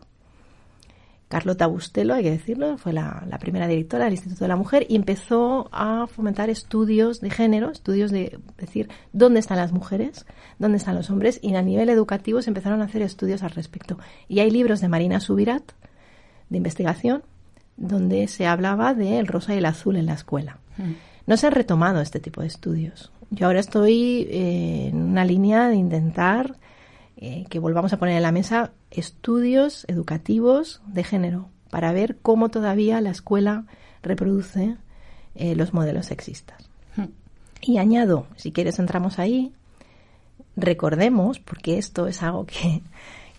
Carlota 1.35 1.67
Bustelo, 1.67 2.15
hay 2.15 2.23
que 2.23 2.31
decirlo, 2.31 2.79
fue 2.79 2.93
la, 2.93 3.25
la 3.29 3.41
primera 3.41 3.67
directora 3.67 4.05
del 4.05 4.13
Instituto 4.13 4.45
de 4.45 4.49
la 4.49 4.55
Mujer 4.55 4.87
y 4.89 4.95
empezó 4.95 5.69
a 5.73 6.07
fomentar 6.07 6.49
estudios 6.49 7.21
de 7.21 7.29
género, 7.29 7.73
estudios 7.73 8.13
de 8.13 8.39
decir 8.57 8.89
dónde 9.13 9.41
están 9.41 9.57
las 9.57 9.73
mujeres, 9.73 10.27
dónde 10.61 10.77
están 10.77 10.95
los 10.95 11.11
hombres 11.11 11.41
y 11.43 11.53
a 11.57 11.63
nivel 11.63 11.89
educativo 11.89 12.41
se 12.41 12.51
empezaron 12.51 12.83
a 12.83 12.85
hacer 12.85 13.03
estudios 13.03 13.43
al 13.43 13.51
respecto. 13.51 13.99
Y 14.29 14.39
hay 14.39 14.51
libros 14.53 14.81
de 14.81 14.87
Marina 14.87 15.19
Subirat 15.19 15.73
de 16.51 16.57
investigación 16.57 17.25
donde 17.77 18.29
se 18.29 18.47
hablaba 18.47 18.95
del 18.95 19.27
rosa 19.27 19.57
y 19.57 19.59
el 19.59 19.67
azul 19.67 19.97
en 19.97 20.07
la 20.07 20.15
escuela. 20.15 20.59
No 21.27 21.37
se 21.37 21.49
han 21.49 21.53
retomado 21.53 22.01
este 22.01 22.21
tipo 22.21 22.43
de 22.43 22.47
estudios. 22.47 23.11
Yo 23.31 23.49
ahora 23.49 23.59
estoy 23.59 24.29
eh, 24.31 24.91
en 24.93 25.03
una 25.03 25.25
línea 25.25 25.69
de 25.69 25.75
intentar 25.75 26.55
eh, 27.17 27.45
que 27.51 27.59
volvamos 27.59 27.93
a 27.93 27.97
poner 27.97 28.15
en 28.15 28.23
la 28.23 28.31
mesa 28.31 28.71
estudios 28.95 29.85
educativos 29.89 30.81
de 30.87 31.05
género 31.05 31.49
para 31.71 31.93
ver 31.93 32.19
cómo 32.23 32.51
todavía 32.51 33.01
la 33.01 33.11
escuela 33.11 33.65
reproduce 34.03 34.77
eh, 35.35 35.57
los 35.57 35.75
modelos 35.75 36.07
sexistas. 36.07 36.69
Y 37.61 37.79
añado, 37.79 38.27
si 38.37 38.53
quieres 38.53 38.79
entramos 38.79 39.19
ahí, 39.19 39.53
recordemos, 40.55 41.39
porque 41.39 41.79
esto 41.79 42.07
es 42.07 42.23
algo 42.23 42.45
que, 42.47 42.83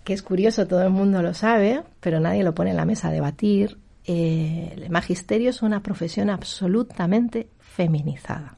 que 0.03 0.13
es 0.13 0.21
curioso, 0.21 0.67
todo 0.67 0.83
el 0.83 0.89
mundo 0.89 1.21
lo 1.21 1.33
sabe, 1.33 1.83
pero 1.99 2.19
nadie 2.19 2.43
lo 2.43 2.55
pone 2.55 2.71
en 2.71 2.77
la 2.77 2.85
mesa 2.85 3.09
a 3.09 3.11
debatir, 3.11 3.77
eh, 4.07 4.73
el 4.75 4.89
magisterio 4.89 5.49
es 5.49 5.61
una 5.61 5.81
profesión 5.81 6.29
absolutamente 6.29 7.49
feminizada. 7.59 8.57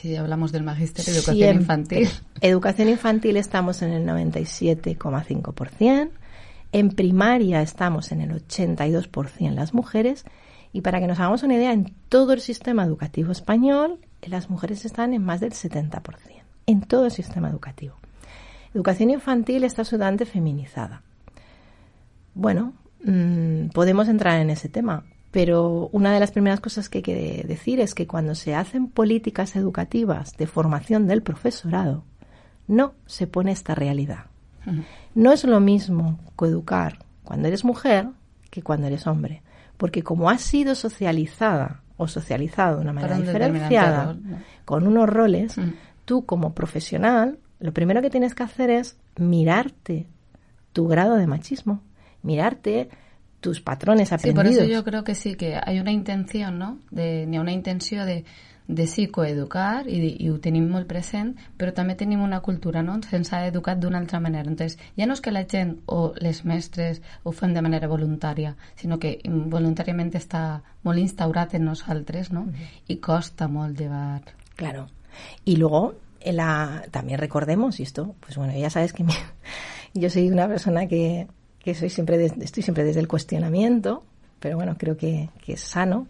Si 0.00 0.14
hablamos 0.14 0.52
del 0.52 0.62
magisterio 0.62 1.12
de 1.12 1.18
educación 1.18 1.36
Siempre. 1.36 1.62
infantil. 1.62 2.08
Educación 2.40 2.88
infantil 2.88 3.36
estamos 3.36 3.82
en 3.82 3.92
el 3.92 4.06
97,5%, 4.06 6.10
en 6.70 6.90
primaria 6.90 7.62
estamos 7.62 8.12
en 8.12 8.20
el 8.20 8.30
82% 8.30 9.54
las 9.54 9.74
mujeres 9.74 10.24
y 10.72 10.82
para 10.82 11.00
que 11.00 11.08
nos 11.08 11.18
hagamos 11.18 11.42
una 11.42 11.56
idea, 11.56 11.72
en 11.72 11.92
todo 12.08 12.32
el 12.32 12.40
sistema 12.40 12.84
educativo 12.84 13.32
español 13.32 13.98
las 14.22 14.50
mujeres 14.50 14.84
están 14.84 15.14
en 15.14 15.24
más 15.24 15.40
del 15.40 15.52
70%, 15.52 16.00
en 16.66 16.80
todo 16.82 17.06
el 17.06 17.10
sistema 17.10 17.48
educativo. 17.48 17.96
Educación 18.74 19.10
infantil 19.10 19.64
está 19.64 19.82
absolutamente 19.82 20.26
feminizada. 20.26 21.02
Bueno, 22.34 22.74
mm, 23.02 23.70
podemos 23.70 24.08
entrar 24.08 24.40
en 24.40 24.50
ese 24.50 24.68
tema. 24.68 25.04
Pero 25.30 25.90
una 25.92 26.12
de 26.12 26.20
las 26.20 26.32
primeras 26.32 26.60
cosas 26.60 26.88
que 26.88 26.98
hay 26.98 27.02
que 27.02 27.44
decir 27.46 27.80
es 27.80 27.94
que 27.94 28.06
cuando 28.06 28.34
se 28.34 28.54
hacen 28.54 28.88
políticas 28.88 29.56
educativas 29.56 30.36
de 30.36 30.46
formación 30.46 31.06
del 31.06 31.22
profesorado, 31.22 32.04
no 32.66 32.94
se 33.06 33.26
pone 33.26 33.52
esta 33.52 33.74
realidad. 33.74 34.26
No 35.14 35.32
es 35.32 35.44
lo 35.44 35.60
mismo 35.60 36.18
coeducar 36.36 36.98
cuando 37.24 37.48
eres 37.48 37.64
mujer 37.64 38.08
que 38.50 38.62
cuando 38.62 38.86
eres 38.86 39.06
hombre, 39.06 39.42
porque 39.78 40.02
como 40.02 40.28
has 40.28 40.42
sido 40.42 40.74
socializada 40.74 41.80
o 41.96 42.06
socializado 42.06 42.76
de 42.76 42.82
una 42.82 42.92
manera 42.92 43.16
un 43.16 43.22
diferenciada, 43.22 44.04
rol, 44.04 44.22
¿no? 44.22 44.36
con 44.66 44.86
unos 44.86 45.08
roles, 45.08 45.56
tú 46.04 46.26
como 46.26 46.54
profesional, 46.54 47.38
lo 47.60 47.72
primero 47.72 48.02
que 48.02 48.10
tienes 48.10 48.34
que 48.34 48.42
hacer 48.42 48.70
es 48.70 48.98
mirarte 49.16 50.06
tu 50.72 50.86
grado 50.86 51.16
de 51.16 51.26
machismo, 51.26 51.80
mirarte 52.22 52.90
tus 53.40 53.60
patrones 53.60 54.08
Sí, 54.08 54.14
aprendidos. 54.14 54.44
por 54.44 54.52
eso 54.52 54.64
yo 54.72 54.84
creo 54.84 55.04
que 55.04 55.14
sí, 55.14 55.34
que 55.36 55.58
hay 55.62 55.78
una 55.80 55.92
intención, 55.92 56.58
no? 56.58 56.78
De, 56.90 57.28
ha 57.32 57.40
una 57.40 57.52
intenció 57.52 58.04
de, 58.04 58.24
de 58.66 58.86
sí 58.86 59.06
coeducar 59.06 59.88
i, 59.88 60.16
i 60.20 60.28
ho 60.28 60.38
tenim 60.44 60.66
molt 60.68 60.86
present, 60.90 61.36
però 61.56 61.72
també 61.72 61.94
tenim 61.96 62.20
una 62.20 62.40
cultura, 62.44 62.82
no? 62.82 62.98
Se'ns 63.08 63.32
ha 63.32 63.46
educat 63.46 63.78
d'una 63.80 63.98
altra 63.98 64.20
manera. 64.20 64.48
Entonces, 64.50 64.78
ja 64.96 65.06
no 65.06 65.14
és 65.14 65.22
que 65.24 65.32
la 65.32 65.46
gent 65.48 65.78
o 65.86 66.12
les 66.20 66.44
mestres 66.44 67.00
ho 67.24 67.32
fem 67.32 67.54
de 67.54 67.62
manera 67.62 67.88
voluntària, 67.88 68.56
sinó 68.76 68.98
que 68.98 69.20
voluntàriament 69.24 70.12
està 70.18 70.60
molt 70.84 70.98
instaurat 70.98 71.54
en 71.54 71.64
nosaltres, 71.64 72.32
no? 72.32 72.46
I 72.88 72.96
costa 73.00 73.48
molt 73.48 73.78
llevar... 73.80 74.20
Claro. 74.56 74.88
Y 75.44 75.56
luego, 75.56 75.94
la, 76.26 76.84
también 76.90 77.18
recordemos, 77.20 77.80
y 77.80 77.84
esto, 77.84 78.16
pues 78.20 78.36
bueno, 78.36 78.52
ya 78.58 78.68
sabes 78.70 78.92
que 78.92 79.04
yo 79.94 80.10
soy 80.10 80.28
una 80.28 80.46
persona 80.48 80.86
que, 80.88 81.26
que 81.68 81.74
soy 81.74 81.90
siempre 81.90 82.16
des- 82.16 82.32
estoy 82.40 82.62
siempre 82.62 82.82
desde 82.84 83.00
el 83.00 83.08
cuestionamiento, 83.08 84.04
pero 84.40 84.56
bueno, 84.56 84.76
creo 84.78 84.96
que, 84.96 85.28
que 85.44 85.52
es 85.52 85.60
sano. 85.60 86.06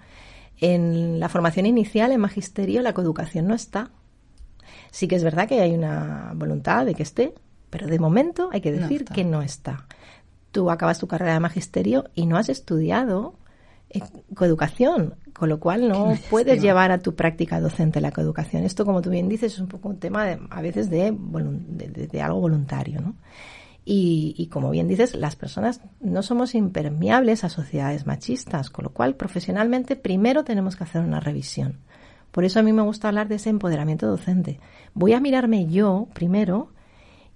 En 0.61 1.19
la 1.19 1.29
formación 1.29 1.67
inicial, 1.67 2.12
en 2.12 2.21
magisterio, 2.21 2.81
la 2.83 2.93
coeducación 2.93 3.47
no 3.49 3.55
está. 3.55 3.91
Sí 4.91 5.09
que 5.09 5.17
es 5.17 5.25
verdad 5.25 5.49
que 5.49 5.61
hay 5.61 5.75
una 5.75 6.33
voluntad 6.37 6.87
de 6.87 6.95
que 6.95 7.03
esté, 7.03 7.35
pero 7.71 7.87
de 7.87 7.99
momento 7.99 8.50
hay 8.53 8.61
que 8.61 8.71
decir 8.73 9.05
que 9.15 9.25
no 9.25 9.43
está. 9.43 9.87
Tú 10.53 10.71
acabas 10.71 10.99
tu 10.99 11.07
carrera 11.09 11.35
de 11.35 11.41
magisterio 11.41 12.05
y 12.15 12.27
no 12.27 12.37
has 12.37 12.49
estudiado 12.49 13.35
eh, 13.91 14.00
coeducación, 14.35 15.15
con 15.33 15.49
lo 15.49 15.59
cual 15.61 15.88
no 15.88 16.15
puedes 16.31 16.57
llevar 16.62 16.91
a 16.93 16.99
tu 16.99 17.15
práctica 17.15 17.61
docente 17.61 18.00
la 18.00 18.11
coeducación. 18.12 18.65
Esto, 18.65 18.85
como 18.85 19.00
tú 19.03 19.11
bien 19.11 19.29
dices, 19.29 19.55
es 19.55 19.59
un 19.61 19.69
poco 19.69 19.88
un 19.88 19.99
tema 19.99 20.25
de- 20.25 20.38
a 20.50 20.61
veces 20.62 20.88
de, 20.91 21.11
de- 21.12 21.88
de- 21.88 22.07
de 22.07 22.23
algo 22.23 22.41
voluntario, 22.41 23.00
¿no? 23.00 23.15
Y, 23.90 24.35
y 24.37 24.49
como 24.49 24.68
bien 24.68 24.87
dices, 24.87 25.14
las 25.14 25.35
personas 25.35 25.80
no 26.00 26.23
somos 26.23 26.54
impermeables 26.54 27.42
a 27.42 27.49
sociedades 27.49 28.04
machistas, 28.04 28.68
con 28.68 28.85
lo 28.85 28.90
cual 28.90 29.14
profesionalmente 29.14 29.97
primero 29.97 30.45
tenemos 30.45 30.76
que 30.76 30.85
hacer 30.85 31.00
una 31.00 31.21
revisión. 31.21 31.78
Por 32.30 32.45
eso 32.45 32.61
a 32.61 32.62
mí 32.62 32.75
me 32.75 32.83
gusta 32.83 33.09
hablar 33.09 33.28
de 33.28 33.37
ese 33.37 33.49
empoderamiento 33.49 34.07
docente. 34.07 34.61
Voy 34.92 35.14
a 35.14 35.21
mirarme 35.21 35.68
yo 35.68 36.07
primero 36.12 36.68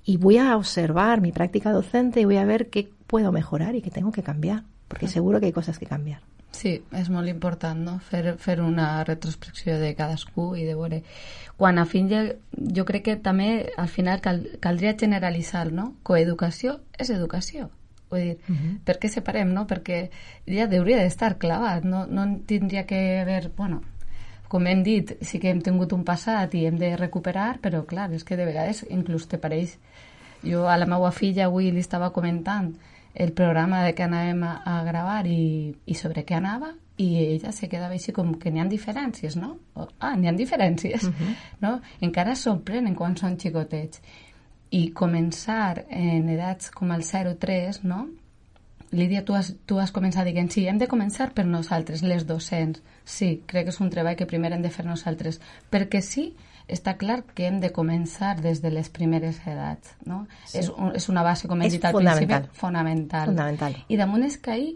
y 0.04 0.18
voy 0.18 0.37
a 0.37 0.54
observar 0.54 1.23
mi 1.23 1.32
práctica 1.32 1.73
docente 1.73 2.21
y 2.21 2.26
voy 2.26 2.37
a 2.37 2.44
ver 2.44 2.68
qué 2.68 2.90
puedo 3.06 3.32
mejorar 3.32 3.75
y 3.75 3.80
qué 3.80 3.90
tengo 3.90 4.12
que 4.12 4.23
cambiar, 4.23 4.64
porque 4.88 5.09
seguro 5.09 5.40
que 5.40 5.47
hay 5.47 5.52
cosas 5.52 5.78
que 5.78 5.87
cambiar. 5.87 6.21
Sí, 6.52 6.73
és 6.92 7.09
molt 7.09 7.30
important, 7.32 7.78
no? 7.80 7.94
Fer, 8.04 8.37
fer 8.38 8.59
una 8.61 9.02
retrospecció 9.09 9.78
de 9.80 9.94
cadascú 9.99 10.52
i 10.56 10.66
de 10.68 10.76
veure... 10.76 11.00
Quan 11.56 11.78
a 11.78 11.85
fin 11.87 12.09
de... 12.11 12.21
Jo 12.76 12.85
crec 12.88 13.04
que 13.06 13.14
també 13.25 13.71
al 13.78 13.88
final 13.88 14.21
cal, 14.25 14.42
caldria 14.61 14.97
generalitzar, 14.99 15.71
no? 15.73 15.92
Coeducació 16.02 16.78
és 17.00 17.11
educació. 17.14 17.71
Vull 18.12 18.26
dir, 18.26 18.52
per 18.85 18.99
què 19.00 19.09
separem, 19.09 19.52
no? 19.56 19.64
Perquè 19.71 20.02
ja 20.44 20.68
hauria 20.68 21.00
d'estar 21.00 21.38
clavat, 21.40 21.88
no, 21.88 22.04
no 22.06 22.26
tindria 22.47 22.85
que 22.87 23.00
haver... 23.23 23.49
Bueno, 23.56 23.80
com 24.52 24.66
hem 24.68 24.82
dit, 24.85 25.16
sí 25.25 25.40
que 25.40 25.49
hem 25.49 25.62
tingut 25.64 25.94
un 25.97 26.04
passat 26.04 26.52
i 26.54 26.66
hem 26.68 26.76
de 26.76 26.92
recuperar, 27.00 27.56
però 27.64 27.87
clar, 27.88 28.11
és 28.12 28.25
que 28.28 28.37
de 28.37 28.49
vegades 28.49 28.85
inclús 28.90 29.28
te 29.28 29.40
pareix... 29.40 29.78
Jo 30.42 30.64
a 30.66 30.75
la 30.75 30.88
meva 30.90 31.12
filla 31.14 31.44
avui 31.47 31.68
li 31.71 31.78
estava 31.78 32.09
comentant 32.11 32.73
el 33.14 33.33
programa 33.33 33.83
de 33.85 33.92
que 33.95 34.07
anàvem 34.07 34.42
a, 34.47 34.54
a 34.64 34.78
gravar 34.85 35.26
i, 35.28 35.75
i 35.87 35.95
sobre 35.99 36.25
què 36.25 36.38
anava 36.38 36.73
i 37.02 37.09
ella 37.19 37.52
se 37.52 37.69
quedava 37.69 37.97
així 37.97 38.12
com 38.14 38.35
que 38.40 38.50
n'hi 38.52 38.61
ha 38.62 38.69
diferències, 38.69 39.37
no? 39.40 39.57
O, 39.75 39.87
ah, 40.00 40.14
n'hi 40.16 40.28
ha 40.28 40.35
diferències, 40.37 41.09
no? 41.64 41.78
Encara 42.04 42.37
sorprenen 42.38 42.97
quan 42.99 43.16
són 43.19 43.38
xicotets. 43.40 44.02
I 44.73 44.88
començar 44.97 45.85
en 45.90 46.28
edats 46.33 46.71
com 46.73 46.92
el 46.95 47.04
0-3, 47.04 47.83
no? 47.88 48.07
Lídia, 48.92 49.23
tu 49.25 49.35
has, 49.37 49.54
tu 49.64 49.78
has 49.81 49.92
començat 49.92 50.28
dient, 50.28 50.50
sí, 50.52 50.66
hem 50.69 50.78
de 50.81 50.88
començar 50.88 51.31
per 51.33 51.47
nosaltres, 51.49 52.02
les 52.04 52.26
docents. 52.28 52.83
Sí, 53.04 53.38
crec 53.49 53.69
que 53.69 53.73
és 53.73 53.81
un 53.81 53.92
treball 53.92 54.16
que 54.16 54.28
primer 54.28 54.52
hem 54.52 54.64
de 54.64 54.73
fer 54.73 54.85
nosaltres, 54.85 55.40
perquè 55.73 56.02
sí, 56.04 56.33
està 56.73 56.97
clar 56.99 57.21
que 57.37 57.47
hem 57.47 57.61
de 57.62 57.71
començar 57.75 58.35
des 58.41 58.62
de 58.62 58.71
les 58.73 58.88
primeres 58.93 59.38
edats, 59.47 59.95
no? 60.09 60.25
Sí. 60.47 60.59
És, 60.62 60.71
un, 60.73 60.95
és 60.97 61.09
una 61.12 61.23
base, 61.26 61.49
com 61.49 61.62
És 61.62 61.76
dit 61.76 61.85
al 61.85 61.93
fonamental. 61.93 62.47
principi, 62.47 62.59
fonamental. 62.61 63.33
Fonamental. 63.33 63.76
I 63.88 64.00
damunt 64.00 64.25
és 64.26 64.38
que 64.41 64.55
ahí 64.57 64.71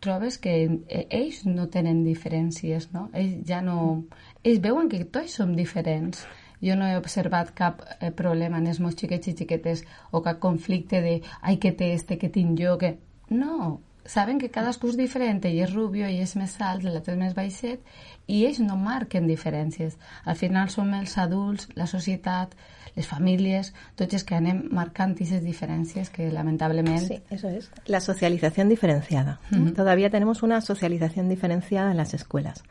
trobes 0.00 0.38
que 0.38 0.54
eh, 0.88 1.06
ells 1.10 1.44
no 1.46 1.68
tenen 1.68 2.04
diferències, 2.04 2.90
no? 2.94 3.08
Ells 3.12 3.44
ja 3.48 3.60
no... 3.62 4.04
Ells 4.42 4.62
veuen 4.64 4.88
que 4.88 5.04
tots 5.04 5.36
som 5.36 5.52
diferents. 5.56 6.24
Jo 6.64 6.76
no 6.76 6.88
he 6.88 6.96
observat 6.98 7.52
cap 7.56 7.84
eh, 8.00 8.10
problema 8.16 8.58
en 8.60 8.66
els 8.68 8.80
meus 8.80 8.96
xiquets 8.96 9.30
i 9.30 9.36
xiquetes 9.36 9.84
o 10.10 10.20
cap 10.24 10.40
conflicte 10.40 11.00
de 11.04 11.20
ai, 11.40 11.56
que 11.60 11.72
té 11.72 11.92
este, 11.94 12.18
que 12.18 12.32
tinc 12.32 12.58
jo, 12.60 12.76
que... 12.80 12.96
No, 13.30 13.80
saben 14.04 14.38
que 14.38 14.50
cadascú 14.50 14.90
és 14.90 14.96
diferent, 14.98 15.42
ell 15.44 15.60
és 15.64 15.72
rubio, 15.74 16.06
ell 16.06 16.22
és 16.22 16.34
més 16.36 16.56
alt, 16.60 16.84
l'altre 16.84 17.14
és 17.14 17.20
més 17.20 17.34
baixet, 17.36 17.82
i 18.26 18.44
ells 18.46 18.60
no 18.62 18.76
marquen 18.76 19.26
diferències. 19.26 19.96
Al 20.24 20.36
final 20.36 20.70
som 20.70 20.92
els 20.94 21.16
adults, 21.18 21.68
la 21.76 21.86
societat, 21.90 22.54
les 22.96 23.06
famílies, 23.06 23.72
tots 23.98 24.14
els 24.14 24.24
que 24.26 24.36
anem 24.36 24.64
marcant 24.74 25.14
aquestes 25.14 25.42
diferències 25.44 26.10
que 26.10 26.30
lamentablement... 26.32 27.06
Sí, 27.06 27.20
eso 27.30 27.48
es. 27.48 27.70
La 27.86 28.00
socialización 28.00 28.68
diferenciada. 28.68 29.40
Todavía 29.76 30.10
tenemos 30.10 30.42
una 30.42 30.60
socialización 30.60 31.28
diferenciada 31.28 31.90
en 31.90 31.96
las 31.96 32.14
escuelas. 32.14 32.62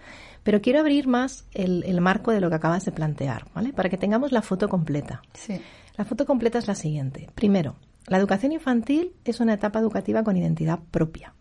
Pero 0.43 0.61
quiero 0.61 0.79
abrir 0.79 1.07
más 1.07 1.45
el, 1.53 1.83
el 1.85 2.01
marco 2.01 2.31
de 2.31 2.41
lo 2.41 2.49
que 2.49 2.55
acabas 2.55 2.85
de 2.85 2.91
plantear, 2.91 3.45
¿vale? 3.53 3.73
Para 3.73 3.89
que 3.89 3.97
tengamos 3.97 4.31
la 4.31 4.41
foto 4.41 4.69
completa. 4.69 5.21
Sí. 5.33 5.59
La 5.97 6.05
foto 6.05 6.25
completa 6.25 6.59
es 6.59 6.67
la 6.67 6.75
siguiente. 6.75 7.27
Primero, 7.35 7.75
la 8.07 8.17
educación 8.17 8.51
infantil 8.51 9.13
es 9.25 9.39
una 9.39 9.53
etapa 9.53 9.79
educativa 9.79 10.23
con 10.23 10.37
identidad 10.37 10.79
propia. 10.91 11.33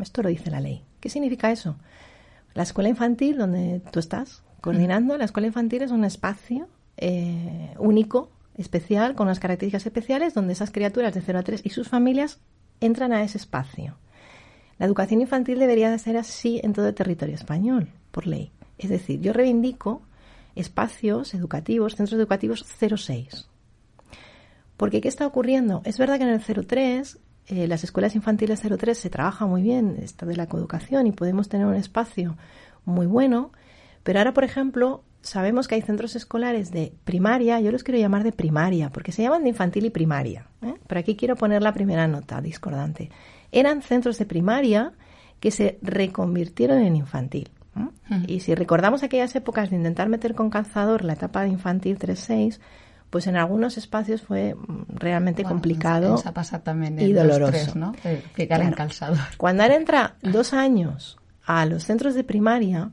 Esto 0.00 0.22
lo 0.22 0.28
dice 0.28 0.50
la 0.50 0.60
ley. 0.60 0.84
¿Qué 1.00 1.08
significa 1.08 1.50
eso? 1.50 1.76
La 2.54 2.62
escuela 2.62 2.88
infantil, 2.88 3.38
donde 3.38 3.80
tú 3.92 3.98
estás 3.98 4.42
coordinando, 4.60 5.16
la 5.16 5.24
escuela 5.24 5.46
infantil 5.46 5.82
es 5.82 5.90
un 5.90 6.04
espacio 6.04 6.68
eh, 6.96 7.74
único, 7.78 8.30
especial, 8.56 9.14
con 9.14 9.26
unas 9.26 9.40
características 9.40 9.86
especiales, 9.86 10.34
donde 10.34 10.54
esas 10.54 10.70
criaturas 10.70 11.14
de 11.14 11.20
0 11.20 11.38
a 11.38 11.42
3 11.42 11.60
y 11.64 11.70
sus 11.70 11.88
familias 11.88 12.40
entran 12.80 13.12
a 13.12 13.22
ese 13.22 13.38
espacio. 13.38 13.98
La 14.78 14.86
educación 14.86 15.20
infantil 15.20 15.58
debería 15.58 15.90
de 15.90 15.98
ser 15.98 16.16
así 16.16 16.60
en 16.62 16.72
todo 16.72 16.88
el 16.88 16.94
territorio 16.94 17.34
español, 17.34 17.90
por 18.10 18.26
ley. 18.26 18.52
Es 18.78 18.90
decir, 18.90 19.20
yo 19.20 19.32
reivindico 19.32 20.02
espacios 20.54 21.34
educativos, 21.34 21.96
centros 21.96 22.18
educativos 22.18 22.64
06. 22.64 23.48
Porque 24.76 25.00
¿qué 25.00 25.08
está 25.08 25.26
ocurriendo? 25.26 25.82
Es 25.84 25.98
verdad 25.98 26.18
que 26.18 26.24
en 26.24 26.30
el 26.30 26.40
03, 26.66 27.18
eh, 27.48 27.66
las 27.66 27.84
escuelas 27.84 28.14
infantiles 28.14 28.60
03 28.60 28.96
se 28.96 29.10
trabaja 29.10 29.46
muy 29.46 29.62
bien 29.62 29.96
esto 30.02 30.26
de 30.26 30.36
la 30.36 30.46
coeducación 30.46 31.06
y 31.06 31.12
podemos 31.12 31.48
tener 31.48 31.66
un 31.66 31.74
espacio 31.74 32.36
muy 32.84 33.06
bueno, 33.06 33.52
pero 34.02 34.20
ahora, 34.20 34.32
por 34.32 34.44
ejemplo, 34.44 35.02
sabemos 35.20 35.68
que 35.68 35.74
hay 35.74 35.82
centros 35.82 36.16
escolares 36.16 36.70
de 36.70 36.92
primaria, 37.04 37.60
yo 37.60 37.72
los 37.72 37.82
quiero 37.82 37.98
llamar 37.98 38.22
de 38.22 38.32
primaria, 38.32 38.90
porque 38.90 39.12
se 39.12 39.22
llaman 39.22 39.42
de 39.42 39.50
infantil 39.50 39.84
y 39.84 39.90
primaria. 39.90 40.46
¿eh? 40.62 40.74
Pero 40.86 41.00
aquí 41.00 41.16
quiero 41.16 41.36
poner 41.36 41.62
la 41.62 41.74
primera 41.74 42.06
nota 42.06 42.40
discordante. 42.40 43.10
Eran 43.52 43.82
centros 43.82 44.18
de 44.18 44.26
primaria 44.26 44.92
que 45.40 45.50
se 45.50 45.78
reconvirtieron 45.82 46.78
en 46.78 46.96
infantil. 46.96 47.50
¿eh? 47.76 48.24
Y 48.28 48.40
si 48.40 48.54
recordamos 48.54 49.02
aquellas 49.02 49.34
épocas 49.34 49.70
de 49.70 49.76
intentar 49.76 50.08
meter 50.08 50.34
con 50.34 50.50
calzador 50.50 51.04
la 51.04 51.14
etapa 51.14 51.42
de 51.42 51.48
infantil 51.48 51.98
3-6, 51.98 52.60
pues 53.10 53.26
en 53.26 53.36
algunos 53.36 53.76
espacios 53.78 54.22
fue 54.22 54.54
mm, 54.54 54.84
realmente 54.96 55.42
Bueno, 55.42 55.54
complicado 55.54 56.06
en 56.98 57.08
y 57.08 57.12
doloroso. 57.12 57.52
2-3, 57.72 57.74
no? 57.74 57.94
En 58.04 58.22
Claro. 58.46 58.76
Cuando 59.36 59.62
ahora 59.62 59.76
entra 59.76 60.16
dos 60.22 60.52
años 60.52 61.18
a 61.44 61.64
los 61.66 61.84
centros 61.84 62.14
de 62.14 62.24
primaria, 62.24 62.90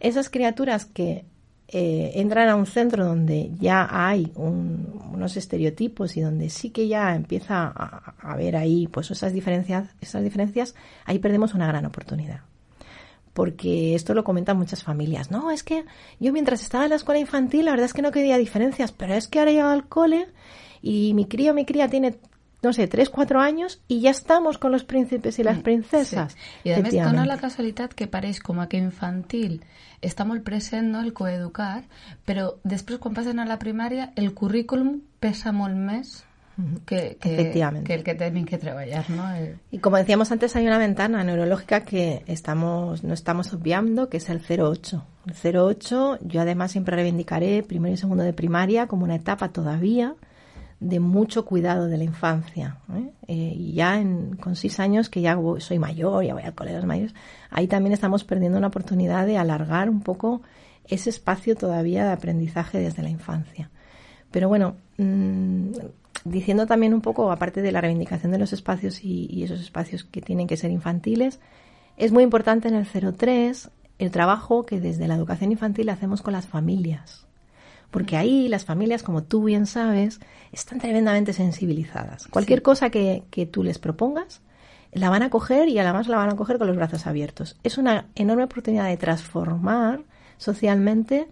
esas 0.00 0.30
criaturas 0.30 0.84
que 0.84 1.24
eh, 1.68 2.12
entran 2.20 2.48
a 2.48 2.54
un 2.54 2.66
centro 2.66 3.04
donde 3.04 3.50
ya 3.58 3.88
hay 3.90 4.30
un- 4.36 5.02
unos 5.12 5.36
estereotipos 5.36 6.16
y 6.16 6.20
donde 6.20 6.48
sí 6.48 6.70
que 6.70 6.86
ya 6.86 7.16
empieza 7.16 7.64
a, 7.66 8.14
a 8.20 8.32
haber 8.32 8.54
ahí 8.54 8.86
pues 8.86 9.10
esas 9.10 9.32
diferencias, 9.32 9.88
esas 10.00 10.22
diferencias, 10.22 10.76
ahí 11.06 11.18
perdemos 11.18 11.54
una 11.54 11.66
gran 11.66 11.84
oportunidad. 11.84 12.42
Porque 13.36 13.94
esto 13.94 14.14
lo 14.14 14.24
comentan 14.24 14.56
muchas 14.56 14.82
familias. 14.82 15.30
No, 15.30 15.50
es 15.50 15.62
que 15.62 15.84
yo 16.18 16.32
mientras 16.32 16.62
estaba 16.62 16.84
en 16.84 16.90
la 16.90 16.96
escuela 16.96 17.20
infantil, 17.20 17.66
la 17.66 17.72
verdad 17.72 17.84
es 17.86 17.92
que 17.92 18.02
no 18.02 18.10
quería 18.10 18.38
diferencias, 18.38 18.92
pero 18.92 19.12
es 19.14 19.28
que 19.28 19.38
ahora 19.38 19.50
he 19.50 19.54
llegado 19.54 19.72
al 19.72 19.86
cole 19.86 20.26
y 20.80 21.12
mi 21.14 21.26
crío, 21.26 21.52
mi 21.52 21.66
cría 21.66 21.86
tiene 21.88 22.16
no 22.62 22.72
sé, 22.72 22.88
tres, 22.88 23.10
cuatro 23.10 23.40
años 23.40 23.80
y 23.86 24.00
ya 24.00 24.10
estamos 24.10 24.58
con 24.58 24.72
los 24.72 24.84
príncipes 24.84 25.38
y 25.38 25.44
las 25.44 25.58
Mm, 25.58 25.62
princesas. 25.62 26.32
Sí. 26.32 26.70
I 26.70 26.72
a 26.72 26.80
més 26.82 26.94
dona 26.96 27.26
la 27.28 27.36
casualitat 27.38 27.92
que 27.94 28.08
pareix 28.10 28.40
com 28.42 28.58
a 28.58 28.66
que 28.66 28.80
infantil 28.80 29.60
està 30.02 30.24
molt 30.26 30.42
present, 30.42 30.88
no?, 30.90 31.02
el 31.04 31.12
coeducar, 31.12 31.84
però 32.26 32.56
després 32.64 32.98
quan 32.98 33.14
passen 33.14 33.38
a 33.38 33.46
la 33.46 33.60
primària 33.60 34.10
el 34.16 34.32
currículum 34.34 35.02
pesa 35.20 35.52
molt 35.52 35.76
més 35.76 36.24
que, 36.86 37.16
que, 37.20 37.34
Efectivamente. 37.34 37.86
que 37.88 37.94
el 37.94 38.02
que 38.04 38.14
tenen 38.14 38.44
que 38.46 38.58
treballar, 38.58 39.08
no? 39.10 39.30
El, 39.34 39.58
Y 39.70 39.78
como 39.78 39.96
decíamos 39.98 40.32
antes, 40.32 40.56
hay 40.56 40.66
una 40.66 40.78
ventana 40.78 41.22
neurológica 41.24 41.80
que 41.82 42.22
estamos, 42.26 43.04
no 43.04 43.12
estamos 43.14 43.52
obviando, 43.52 44.08
que 44.08 44.16
es 44.16 44.28
el 44.30 44.40
08. 44.40 45.04
El 45.26 45.56
08, 45.56 46.18
yo 46.22 46.40
además 46.40 46.72
siempre 46.72 46.96
reivindicaré 46.96 47.62
primero 47.62 47.94
y 47.94 47.98
segundo 47.98 48.22
de 48.24 48.32
primaria 48.32 48.86
como 48.86 49.04
una 49.04 49.16
etapa 49.16 49.48
todavía 49.50 50.14
de 50.78 51.00
mucho 51.00 51.44
cuidado 51.46 51.86
de 51.88 51.96
la 51.96 52.04
infancia. 52.04 52.78
¿eh? 52.94 53.10
Eh, 53.28 53.34
y 53.56 53.72
ya 53.72 53.98
en- 53.98 54.36
con 54.36 54.56
seis 54.56 54.78
años, 54.78 55.08
que 55.08 55.20
ya 55.22 55.34
voy- 55.34 55.60
soy 55.60 55.78
mayor, 55.78 56.22
ya 56.24 56.34
voy 56.34 56.42
al 56.42 56.54
colegio 56.54 56.76
de 56.76 56.82
los 56.82 56.88
mayores, 56.88 57.14
ahí 57.50 57.66
también 57.66 57.92
estamos 57.94 58.24
perdiendo 58.24 58.58
una 58.58 58.66
oportunidad 58.68 59.26
de 59.26 59.38
alargar 59.38 59.88
un 59.88 60.00
poco 60.02 60.42
ese 60.86 61.10
espacio 61.10 61.56
todavía 61.56 62.04
de 62.04 62.12
aprendizaje 62.12 62.78
desde 62.78 63.02
la 63.02 63.08
infancia. 63.08 63.70
Pero 64.30 64.48
bueno, 64.48 64.76
mm, 64.98 65.70
diciendo 66.28 66.66
también 66.66 66.94
un 66.94 67.00
poco, 67.00 67.30
aparte 67.30 67.62
de 67.62 67.72
la 67.72 67.80
reivindicación 67.80 68.32
de 68.32 68.38
los 68.38 68.52
espacios 68.52 69.02
y, 69.04 69.26
y 69.30 69.44
esos 69.44 69.60
espacios 69.60 70.04
que 70.04 70.20
tienen 70.20 70.46
que 70.46 70.56
ser 70.56 70.70
infantiles, 70.70 71.40
es 71.96 72.12
muy 72.12 72.22
importante 72.22 72.68
en 72.68 72.74
el 72.74 72.86
03 72.86 73.70
el 73.98 74.10
trabajo 74.10 74.66
que 74.66 74.80
desde 74.80 75.08
la 75.08 75.14
educación 75.14 75.52
infantil 75.52 75.88
hacemos 75.88 76.22
con 76.22 76.32
las 76.32 76.46
familias. 76.46 77.26
Porque 77.90 78.16
ahí 78.16 78.48
las 78.48 78.64
familias, 78.64 79.02
como 79.02 79.22
tú 79.22 79.44
bien 79.44 79.66
sabes, 79.66 80.20
están 80.52 80.80
tremendamente 80.80 81.32
sensibilizadas. 81.32 82.26
Cualquier 82.26 82.62
cosa 82.62 82.90
que, 82.90 83.24
que 83.30 83.46
tú 83.46 83.62
les 83.62 83.78
propongas, 83.78 84.42
la 84.92 85.10
van 85.10 85.22
a 85.22 85.30
coger 85.30 85.68
y 85.68 85.78
además 85.78 86.08
la 86.08 86.16
van 86.16 86.30
a 86.30 86.36
coger 86.36 86.58
con 86.58 86.66
los 86.66 86.76
brazos 86.76 87.06
abiertos. 87.06 87.56
Es 87.62 87.78
una 87.78 88.06
enorme 88.14 88.44
oportunidad 88.44 88.86
de 88.86 88.96
transformar 88.96 90.00
socialmente 90.38 91.28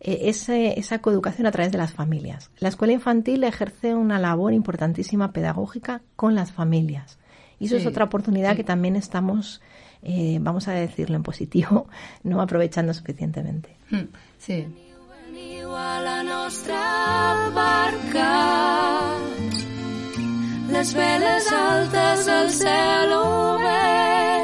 eh, 0.00 0.20
ese- 0.24 0.78
esa 0.78 1.00
coeducación 1.00 1.46
a 1.46 1.50
través 1.50 1.72
de 1.72 1.78
las 1.78 1.92
familias. 1.92 2.50
La 2.60 2.68
escuela 2.68 2.92
infantil 2.92 3.42
ejerce 3.44 3.94
una 3.94 4.18
labor 4.18 4.52
importantísima 4.52 5.32
pedagógica 5.32 6.02
con 6.16 6.34
las 6.34 6.52
familias. 6.52 7.18
Y 7.58 7.66
eso 7.66 7.74
Sí, 7.76 7.80
es 7.82 7.86
otra 7.88 8.04
oportunidad 8.04 8.54
que 8.56 8.62
también 8.64 8.94
estamos, 8.94 9.60
eh, 10.02 10.38
vamos 10.40 10.68
a 10.68 10.72
decirlo 10.72 11.16
en 11.16 11.22
positivo, 11.24 11.88
no 12.22 12.40
aprovechando 12.40 12.94
suficientemente. 12.94 13.76
mm, 13.90 13.96
sí. 14.38 14.66
Veniu 15.26 15.74
a 15.76 16.00
la 16.00 16.22
nostra 16.22 17.50
barca 17.54 19.10
les 20.72 20.94
veles 20.94 21.52
altes 21.52 22.28
al 22.28 22.50
cel 22.50 23.12
obert 23.12 24.37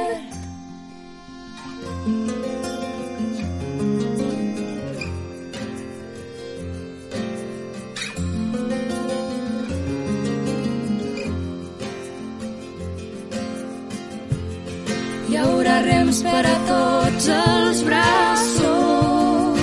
rems 16.15 16.23
per 16.23 16.47
a 16.47 16.59
tots 16.69 17.29
els 17.29 17.83
braços 17.83 19.59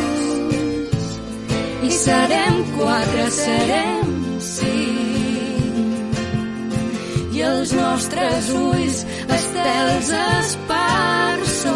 i 1.83 1.91
serem 1.91 2.63
quatre, 2.77 3.31
serem 3.31 4.39
cinc. 4.39 6.15
I 7.31 7.41
els 7.41 7.71
nostres 7.73 8.49
ulls 8.53 9.05
estels 9.37 10.09
esparsos 10.39 11.69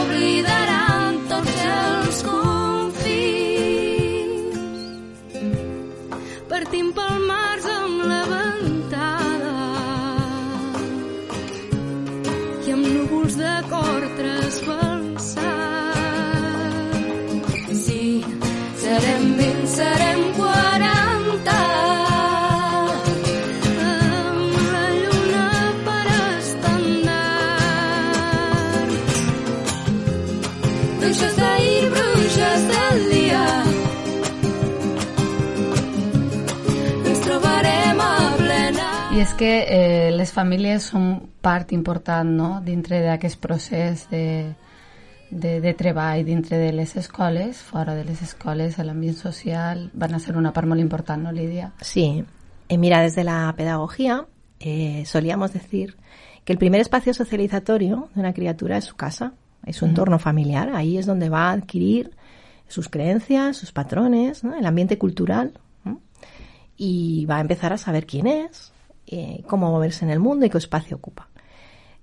oblidaran 0.00 1.20
tots 1.28 1.56
els 1.74 2.22
confins. 2.30 3.36
Partim 6.48 6.92
pel 6.92 7.14
març 7.26 7.31
és 39.32 39.38
que 39.38 39.64
eh, 39.64 40.10
les 40.12 40.28
famílies 40.28 40.90
són 40.92 41.14
part 41.40 41.72
important 41.72 42.28
no? 42.36 42.50
dintre 42.60 42.98
d'aquest 43.00 43.38
procés 43.40 44.04
de, 44.10 44.52
de, 45.30 45.54
de 45.62 45.72
treball 45.72 46.20
dintre 46.26 46.58
de 46.60 46.72
les 46.76 46.92
escoles, 47.00 47.62
fora 47.64 47.94
de 47.96 48.04
les 48.04 48.20
escoles, 48.20 48.76
a 48.78 48.84
l'ambient 48.84 49.16
social, 49.16 49.86
van 49.94 50.12
a 50.12 50.20
ser 50.20 50.36
una 50.36 50.52
part 50.52 50.68
molt 50.68 50.84
important, 50.84 51.24
no, 51.24 51.32
Lídia? 51.32 51.72
Sí, 51.80 52.24
Eh, 52.68 52.78
mira, 52.78 53.02
desde 53.02 53.22
la 53.22 53.52
pedagogía 53.54 54.26
eh, 54.58 55.02
solíamos 55.04 55.52
decir 55.52 55.96
que 56.44 56.54
el 56.54 56.58
primer 56.58 56.80
espacio 56.80 57.12
socializatorio 57.12 58.08
de 58.14 58.20
una 58.20 58.32
criatura 58.32 58.78
es 58.78 58.84
su 58.84 58.96
casa, 58.96 59.34
es 59.66 59.76
su 59.76 59.84
entorno 59.84 60.18
familiar. 60.18 60.70
Ahí 60.74 60.96
es 60.96 61.04
donde 61.04 61.28
va 61.28 61.50
a 61.50 61.52
adquirir 61.52 62.12
sus 62.68 62.88
creencias, 62.88 63.58
sus 63.58 63.72
patrones, 63.72 64.42
¿no? 64.42 64.54
el 64.54 64.64
ambiente 64.64 64.96
cultural 64.96 65.52
¿no? 65.84 66.00
y 66.78 67.26
va 67.26 67.36
a 67.36 67.40
empezar 67.40 67.74
a 67.74 67.78
saber 67.78 68.06
quién 68.06 68.26
es, 68.26 68.72
eh, 69.06 69.42
cómo 69.48 69.70
moverse 69.70 70.04
en 70.04 70.10
el 70.10 70.20
mundo 70.20 70.46
y 70.46 70.50
qué 70.50 70.58
espacio 70.58 70.96
ocupa. 70.96 71.28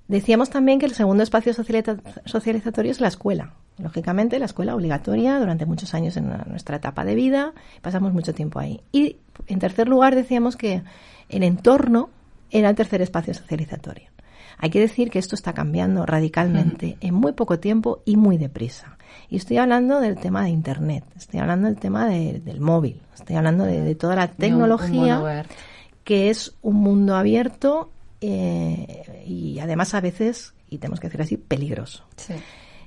Decíamos 0.07 0.49
también 0.49 0.79
que 0.79 0.85
el 0.87 0.93
segundo 0.95 1.21
espacio 1.23 1.53
socializa- 1.53 1.99
socializatorio 2.25 2.91
es 2.91 2.99
la 2.99 3.07
escuela. 3.07 3.53
Lógicamente, 3.77 4.39
la 4.39 4.45
escuela 4.45 4.75
obligatoria 4.75 5.39
durante 5.39 5.65
muchos 5.65 5.93
años 5.93 6.17
en 6.17 6.27
nuestra 6.47 6.77
etapa 6.77 7.05
de 7.05 7.15
vida, 7.15 7.53
pasamos 7.81 8.11
mucho 8.13 8.33
tiempo 8.33 8.59
ahí. 8.59 8.81
Y 8.91 9.17
en 9.47 9.59
tercer 9.59 9.87
lugar 9.87 10.15
decíamos 10.15 10.57
que 10.57 10.81
el 11.29 11.43
entorno 11.43 12.09
era 12.49 12.69
el 12.69 12.75
tercer 12.75 13.01
espacio 13.01 13.33
socializatorio. 13.33 14.09
Hay 14.57 14.71
que 14.71 14.79
decir 14.79 15.09
que 15.11 15.19
esto 15.19 15.35
está 15.35 15.53
cambiando 15.53 16.05
radicalmente 16.05 16.97
en 16.99 17.13
muy 17.13 17.31
poco 17.33 17.59
tiempo 17.59 18.01
y 18.03 18.17
muy 18.17 18.37
deprisa. 18.37 18.97
Y 19.29 19.37
estoy 19.37 19.57
hablando 19.57 20.01
del 20.01 20.17
tema 20.17 20.43
de 20.43 20.49
Internet, 20.49 21.05
estoy 21.15 21.39
hablando 21.39 21.67
del 21.67 21.77
tema 21.77 22.07
de- 22.07 22.41
del 22.43 22.59
móvil, 22.59 22.99
estoy 23.13 23.35
hablando 23.37 23.63
de, 23.63 23.81
de 23.81 23.95
toda 23.95 24.15
la 24.15 24.23
Un- 24.25 24.29
un 24.31 24.35
tecnología. 24.37 25.19
Que 26.09 26.31
es 26.31 26.55
un 26.63 26.77
mundo 26.77 27.15
abierto 27.15 27.91
eh, 28.19 29.23
y 29.27 29.59
además 29.59 29.93
a 29.93 30.01
veces, 30.01 30.55
y 30.67 30.79
tenemos 30.79 30.99
que 30.99 31.05
decir 31.05 31.21
así, 31.21 31.37
peligroso. 31.37 32.03
Sí. 32.15 32.33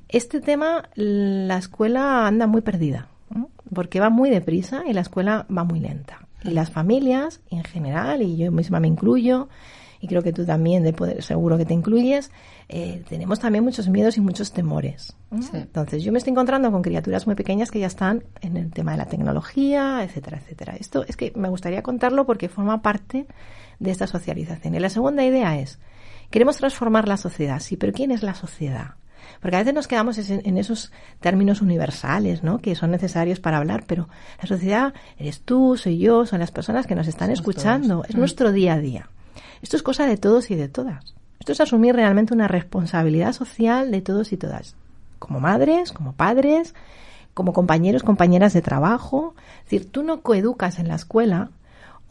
Este 0.08 0.40
tema, 0.40 0.88
la 0.96 1.56
escuela 1.56 2.26
anda 2.26 2.48
muy 2.48 2.62
perdida, 2.62 3.06
¿no? 3.32 3.48
porque 3.72 4.00
va 4.00 4.10
muy 4.10 4.28
deprisa 4.28 4.82
y 4.88 4.92
la 4.92 5.02
escuela 5.02 5.46
va 5.56 5.62
muy 5.62 5.78
lenta. 5.78 6.26
Y 6.42 6.50
las 6.50 6.72
familias, 6.72 7.40
en 7.48 7.62
general, 7.62 8.22
y 8.22 8.36
yo 8.38 8.50
misma 8.50 8.80
me 8.80 8.88
incluyo, 8.88 9.48
y 10.02 10.08
creo 10.08 10.22
que 10.22 10.32
tú 10.32 10.44
también, 10.44 10.82
de 10.82 10.92
poder, 10.92 11.22
seguro 11.22 11.56
que 11.56 11.64
te 11.64 11.72
incluyes, 11.74 12.30
eh, 12.68 13.02
tenemos 13.08 13.38
también 13.38 13.62
muchos 13.64 13.88
miedos 13.88 14.16
y 14.18 14.20
muchos 14.20 14.52
temores. 14.52 15.14
Entonces, 15.54 16.02
yo 16.02 16.10
me 16.12 16.18
estoy 16.18 16.32
encontrando 16.32 16.70
con 16.72 16.82
criaturas 16.82 17.24
muy 17.26 17.36
pequeñas 17.36 17.70
que 17.70 17.78
ya 17.78 17.86
están 17.86 18.24
en 18.40 18.56
el 18.56 18.70
tema 18.72 18.90
de 18.92 18.98
la 18.98 19.06
tecnología, 19.06 20.02
etcétera, 20.02 20.38
etcétera. 20.38 20.74
Esto 20.78 21.04
es 21.06 21.16
que 21.16 21.32
me 21.36 21.48
gustaría 21.48 21.82
contarlo 21.82 22.26
porque 22.26 22.48
forma 22.48 22.82
parte 22.82 23.26
de 23.78 23.90
esta 23.92 24.06
socialización. 24.08 24.74
Y 24.74 24.80
la 24.80 24.90
segunda 24.90 25.24
idea 25.24 25.58
es, 25.58 25.78
queremos 26.30 26.56
transformar 26.56 27.06
la 27.06 27.16
sociedad, 27.16 27.60
sí, 27.60 27.76
pero 27.76 27.92
¿quién 27.92 28.10
es 28.10 28.22
la 28.24 28.34
sociedad? 28.34 28.96
Porque 29.40 29.56
a 29.56 29.60
veces 29.60 29.74
nos 29.74 29.86
quedamos 29.86 30.18
en 30.18 30.58
esos 30.58 30.90
términos 31.20 31.62
universales, 31.62 32.42
¿no? 32.42 32.58
Que 32.58 32.74
son 32.74 32.90
necesarios 32.90 33.38
para 33.38 33.58
hablar, 33.58 33.84
pero 33.86 34.08
la 34.40 34.48
sociedad 34.48 34.94
eres 35.16 35.42
tú, 35.42 35.76
soy 35.76 35.98
yo, 35.98 36.26
son 36.26 36.40
las 36.40 36.50
personas 36.50 36.86
que 36.88 36.94
nos 36.96 37.06
están 37.06 37.28
Somos 37.28 37.38
escuchando, 37.38 37.94
todos. 37.98 38.08
es 38.10 38.16
Mm. 38.16 38.18
nuestro 38.18 38.50
día 38.52 38.74
a 38.74 38.78
día. 38.78 39.08
Esto 39.62 39.76
es 39.76 39.82
cosa 39.82 40.06
de 40.06 40.16
todos 40.16 40.50
y 40.50 40.54
de 40.54 40.68
todas. 40.68 41.14
Esto 41.38 41.52
es 41.52 41.60
asumir 41.60 41.94
realmente 41.94 42.34
una 42.34 42.48
responsabilidad 42.48 43.32
social 43.32 43.90
de 43.90 44.00
todos 44.00 44.32
y 44.32 44.36
todas, 44.36 44.76
como 45.18 45.40
madres, 45.40 45.92
como 45.92 46.12
padres, 46.12 46.74
como 47.34 47.52
compañeros, 47.52 48.02
compañeras 48.02 48.52
de 48.52 48.62
trabajo. 48.62 49.34
Es 49.58 49.64
decir, 49.64 49.90
tú 49.90 50.02
no 50.02 50.20
coeducas 50.20 50.78
en 50.78 50.88
la 50.88 50.94
escuela 50.94 51.50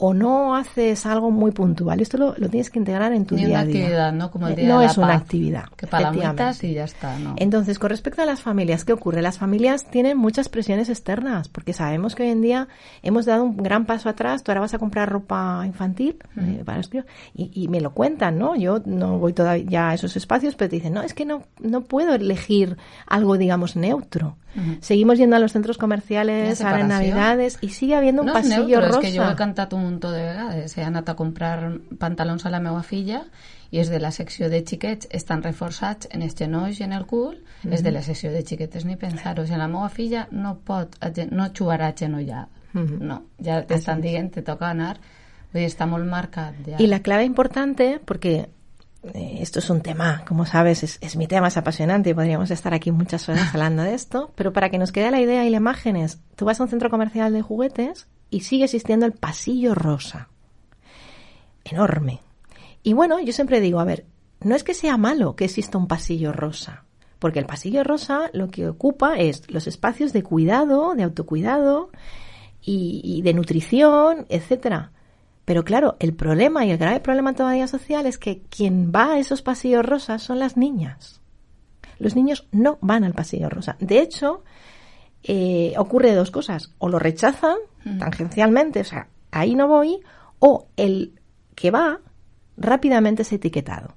o 0.04 0.16
no 0.16 0.56
haces 0.56 1.06
algo 1.06 1.30
muy 1.30 1.52
puntual. 1.52 2.02
Esto 2.02 2.18
lo, 2.18 2.34
lo 2.36 2.50
tienes 2.50 2.72
que 2.72 2.80
integrar 2.80 3.14
en 3.14 3.26
tu 3.28 3.36
Ni 3.36 3.42
día 3.46 3.50
una 3.52 3.60
a 3.60 3.66
día. 3.66 3.80
actividad, 3.82 4.14
¿no? 4.14 4.32
Como 4.32 4.48
el 4.48 4.54
Eh, 4.54 4.56
día 4.56 4.68
no 4.68 4.80
de 4.80 4.86
la 4.88 4.92
es 4.92 4.98
una 4.98 5.14
actividad. 5.14 5.66
Que 5.78 5.86
efectivamente. 5.86 6.68
y 6.68 6.74
ya 6.74 6.86
está, 6.86 7.20
¿no? 7.20 7.36
Entonces, 7.38 7.78
con 7.78 7.92
respecto 7.92 8.24
a 8.24 8.26
las 8.26 8.42
familias, 8.42 8.84
¿qué 8.84 8.94
ocurre? 8.94 9.22
Las 9.22 9.38
familias 9.38 9.86
tienen 9.92 10.18
muchas 10.18 10.50
presiones 10.50 10.90
externas, 10.90 11.50
porque 11.50 11.74
sabemos 11.74 12.16
que 12.16 12.24
hoy 12.24 12.30
en 12.30 12.42
día 12.42 12.68
hemos 13.04 13.26
dado 13.28 13.44
un 13.44 13.58
gran 13.58 13.86
paso 13.86 14.10
atrás. 14.10 14.44
Tú 14.44 14.52
ahora 14.52 14.62
vas 14.62 14.74
a 14.74 14.80
comprar 14.80 15.08
ropa 15.08 15.62
infantil 15.68 16.18
eh, 16.36 16.64
para 16.66 16.80
los 16.80 16.88
críos, 16.88 17.06
y, 17.36 17.52
y 17.54 17.68
me 17.68 17.80
lo 17.80 17.92
cuentan, 17.94 18.40
¿no? 18.40 18.56
Yo 18.56 18.82
no 18.86 19.20
voy 19.20 19.34
todavía 19.34 19.90
a 19.90 19.94
esos 19.94 20.18
espacios, 20.18 20.56
pero 20.56 20.70
te 20.72 20.78
dicen, 20.78 20.94
no, 20.94 21.04
es 21.04 21.14
que 21.14 21.26
no, 21.26 21.44
no 21.60 21.82
puedo 21.82 22.16
elegir 22.16 22.76
algo, 23.06 23.38
digamos, 23.38 23.76
neutro. 23.76 24.36
Seguimos 24.82 25.18
yendo 25.18 25.36
a 25.36 25.40
los 25.40 25.52
centros 25.52 25.78
comerciales 25.78 26.62
ahora 26.62 26.82
en. 26.82 26.88
Navidades 26.88 27.58
y 27.62 27.70
sigue 27.70 27.96
habiendo 27.96 28.22
un 28.22 28.28
no 28.28 28.34
pasillo 28.34 28.80
neutro, 28.80 28.88
rosa. 28.88 29.08
és 29.08 29.14
que 29.14 29.20
ho 29.22 29.30
he 29.32 29.36
cantat 29.36 29.74
un 29.74 29.84
muntó 29.84 30.12
de 30.12 30.24
vegades. 30.24 30.78
He 30.78 30.84
anat 30.84 31.10
a 31.10 31.16
comprar 31.16 31.80
pantalons 31.98 32.46
a 32.46 32.52
la 32.52 32.60
meva 32.60 32.84
filla 32.84 33.24
i 33.72 33.80
és 33.80 33.90
de 33.90 34.00
la 34.04 34.12
secció 34.12 34.50
de 34.52 34.64
xiquets 34.68 35.08
estan 35.10 35.44
reforçats 35.44 36.10
en 36.12 36.22
els 36.22 36.36
genolls 36.36 36.82
i 36.82 36.84
en 36.84 36.92
el 36.92 37.06
cul, 37.08 37.40
és 37.64 37.84
de 37.84 37.92
la 37.92 38.02
secció 38.04 38.32
de 38.32 38.44
xiquetes 38.44 38.84
ni 38.86 38.98
pensar-ho. 38.98 39.44
O 39.44 39.46
sigui, 39.46 39.58
la 39.58 39.70
meva 39.72 39.90
filla 39.90 40.28
no 40.32 40.58
pot, 40.66 40.98
no 41.32 41.48
jugarà 41.56 41.94
agenollada. 41.96 42.50
No, 42.74 43.24
ja 43.44 43.62
t'estan 43.68 44.02
dient, 44.02 44.32
te 44.32 44.42
toca 44.42 44.70
anar. 44.70 44.98
Vull 45.52 45.64
dir, 45.64 45.70
està 45.72 45.88
molt 45.88 46.08
marcat. 46.08 46.56
Ja. 46.66 46.78
Y 46.80 46.88
la 46.88 47.02
clave 47.02 47.26
importante, 47.26 48.00
porque 48.04 48.50
esto 49.14 49.60
es 49.60 49.70
un 49.70 49.82
tema, 49.82 50.24
como 50.28 50.46
sabes, 50.46 50.84
es, 50.84 50.98
es 51.02 51.16
mi 51.16 51.28
tema, 51.28 51.48
es 51.48 51.58
apasionante 51.58 52.12
y 52.12 52.14
podríamos 52.14 52.52
estar 52.52 52.74
aquí 52.74 52.92
muchas 52.92 53.28
horas 53.30 53.50
hablando 53.54 53.84
de 53.84 53.94
esto, 53.94 54.32
pero 54.36 54.54
para 54.54 54.70
que 54.70 54.78
nos 54.78 54.92
quede 54.92 55.12
la 55.12 55.20
idea 55.20 55.46
y 55.46 55.50
la 55.50 55.58
imagen 55.58 55.96
es, 55.96 56.20
tú 56.36 56.46
vas 56.46 56.60
a 56.60 56.64
un 56.64 56.70
centro 56.70 56.90
comercial 56.90 57.34
de 57.34 57.42
juguetes 57.42 58.08
y 58.30 58.42
sigue 58.42 58.66
existiendo 58.66 59.06
el 59.06 59.14
pasillo 59.14 59.74
rosa. 59.74 60.30
Enorme. 61.64 62.22
Y 62.84 62.94
bueno, 62.94 63.20
yo 63.20 63.34
siempre 63.34 63.60
digo, 63.60 63.80
a 63.80 63.86
ver, 63.86 64.06
no 64.40 64.56
es 64.56 64.64
que 64.64 64.74
sea 64.74 64.98
malo 64.98 65.36
que 65.36 65.46
exista 65.46 65.78
un 65.78 65.88
pasillo 65.88 66.32
rosa, 66.32 66.86
porque 67.20 67.40
el 67.40 67.46
pasillo 67.46 67.84
rosa 67.84 68.30
lo 68.34 68.50
que 68.50 68.68
ocupa 68.68 69.16
es 69.16 69.50
los 69.52 69.68
espacios 69.68 70.14
de 70.14 70.24
cuidado, 70.24 70.96
de 70.96 71.04
autocuidado 71.04 71.90
y, 72.62 73.02
y 73.04 73.22
de 73.22 73.34
nutrición, 73.34 74.26
etcétera. 74.30 74.92
Pero 75.46 75.64
claro, 75.64 75.96
el 76.00 76.14
problema 76.14 76.66
y 76.66 76.72
el 76.72 76.78
grave 76.78 77.00
problema 77.00 77.34
todavía 77.34 77.68
social 77.68 78.06
es 78.06 78.18
que 78.18 78.42
quien 78.50 78.92
va 78.96 79.14
a 79.14 79.20
esos 79.20 79.42
pasillos 79.42 79.86
rosas 79.86 80.22
son 80.22 80.40
las 80.40 80.58
niñas. 80.58 81.22
Los 81.98 82.16
niños 82.16 82.48
no 82.52 82.78
van 82.82 83.04
al 83.04 83.14
pasillo 83.14 83.50
rosa. 83.50 83.76
De 83.80 84.00
hecho, 84.00 84.44
eh, 85.24 85.74
ocurre 85.78 86.14
dos 86.14 86.32
cosas. 86.32 86.74
O 86.80 86.90
lo 86.90 87.00
rechazan 87.00 87.58
tangencialmente, 88.00 88.82
o 88.82 88.86
sea, 88.86 89.08
ahí 89.32 89.56
no 89.56 89.68
voy, 89.68 90.00
o 90.40 90.68
el 90.78 91.20
que 91.56 91.72
va 91.72 92.00
rápidamente 92.58 93.24
es 93.24 93.34
etiquetado. 93.34 93.96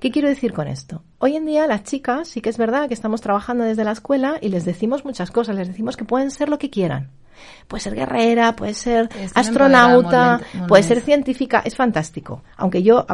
¿Qué 0.00 0.10
quiero 0.10 0.28
decir 0.28 0.52
con 0.52 0.68
esto? 0.68 1.02
Hoy 1.18 1.36
en 1.36 1.46
día 1.46 1.66
las 1.66 1.84
chicas 1.84 2.28
sí 2.28 2.40
que 2.40 2.48
es 2.48 2.58
verdad 2.58 2.88
que 2.88 2.94
estamos 2.94 3.20
trabajando 3.20 3.64
desde 3.64 3.84
la 3.84 3.92
escuela 3.92 4.38
y 4.40 4.48
les 4.48 4.64
decimos 4.64 5.04
muchas 5.04 5.30
cosas, 5.30 5.56
les 5.56 5.68
decimos 5.68 5.96
que 5.96 6.04
pueden 6.04 6.30
ser 6.30 6.48
lo 6.48 6.58
que 6.58 6.70
quieran. 6.70 7.10
Puede 7.66 7.82
ser 7.82 7.94
guerrera, 7.94 8.54
puede 8.56 8.74
ser 8.74 9.08
astronauta, 9.34 10.40
puede 10.66 10.82
ser 10.82 11.00
científica, 11.00 11.62
es 11.64 11.74
fantástico. 11.74 12.42
Aunque 12.56 12.82
yo 12.82 13.06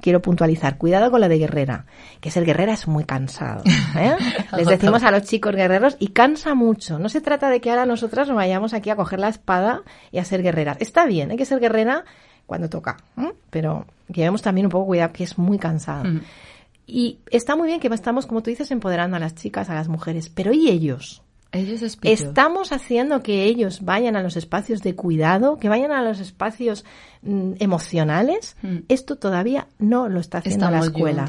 quiero 0.00 0.20
puntualizar, 0.20 0.78
cuidado 0.78 1.10
con 1.10 1.20
la 1.20 1.28
de 1.28 1.38
guerrera, 1.38 1.86
que 2.20 2.30
ser 2.30 2.44
guerrera 2.44 2.72
es 2.72 2.88
muy 2.88 3.04
cansado. 3.04 3.62
¿eh? 3.96 4.16
Les 4.56 4.66
decimos 4.66 5.02
a 5.04 5.10
los 5.10 5.22
chicos 5.22 5.54
guerreros 5.54 5.96
y 5.98 6.08
cansa 6.08 6.54
mucho. 6.54 6.98
No 6.98 7.08
se 7.08 7.20
trata 7.20 7.48
de 7.50 7.60
que 7.60 7.70
ahora 7.70 7.86
nosotras 7.86 8.28
nos 8.28 8.36
vayamos 8.36 8.74
aquí 8.74 8.90
a 8.90 8.96
coger 8.96 9.20
la 9.20 9.28
espada 9.28 9.82
y 10.10 10.18
a 10.18 10.24
ser 10.24 10.42
guerreras. 10.42 10.78
Está 10.80 11.06
bien, 11.06 11.30
hay 11.30 11.36
que 11.36 11.44
ser 11.44 11.60
guerrera 11.60 12.04
cuando 12.46 12.68
toca, 12.68 12.96
¿eh? 13.18 13.32
pero 13.50 13.86
llevemos 14.08 14.42
también 14.42 14.66
un 14.66 14.70
poco 14.70 14.86
cuidado 14.86 15.12
que 15.12 15.24
es 15.24 15.38
muy 15.38 15.58
cansado. 15.58 16.04
Y 16.86 17.20
está 17.30 17.54
muy 17.54 17.68
bien 17.68 17.78
que 17.78 17.86
estamos, 17.88 18.26
como 18.26 18.42
tú 18.42 18.50
dices, 18.50 18.70
empoderando 18.72 19.16
a 19.16 19.20
las 19.20 19.36
chicas, 19.36 19.70
a 19.70 19.74
las 19.74 19.86
mujeres, 19.86 20.28
pero 20.28 20.52
¿y 20.52 20.68
ellos? 20.68 21.22
Ellos. 21.52 21.98
Estamos 22.02 22.72
haciendo 22.72 23.22
que 23.22 23.44
ellos 23.44 23.84
vayan 23.84 24.14
a 24.14 24.22
los 24.22 24.36
espacios 24.36 24.82
de 24.82 24.94
cuidado, 24.94 25.58
que 25.58 25.68
vayan 25.68 25.90
a 25.90 26.02
los 26.02 26.20
espacios 26.20 26.84
mm, 27.22 27.54
emocionales. 27.58 28.56
Mm. 28.62 28.78
Esto 28.88 29.16
todavía 29.16 29.66
no 29.78 30.08
lo 30.08 30.20
está 30.20 30.38
haciendo 30.38 30.70
la 30.70 30.78
escuela. 30.78 31.26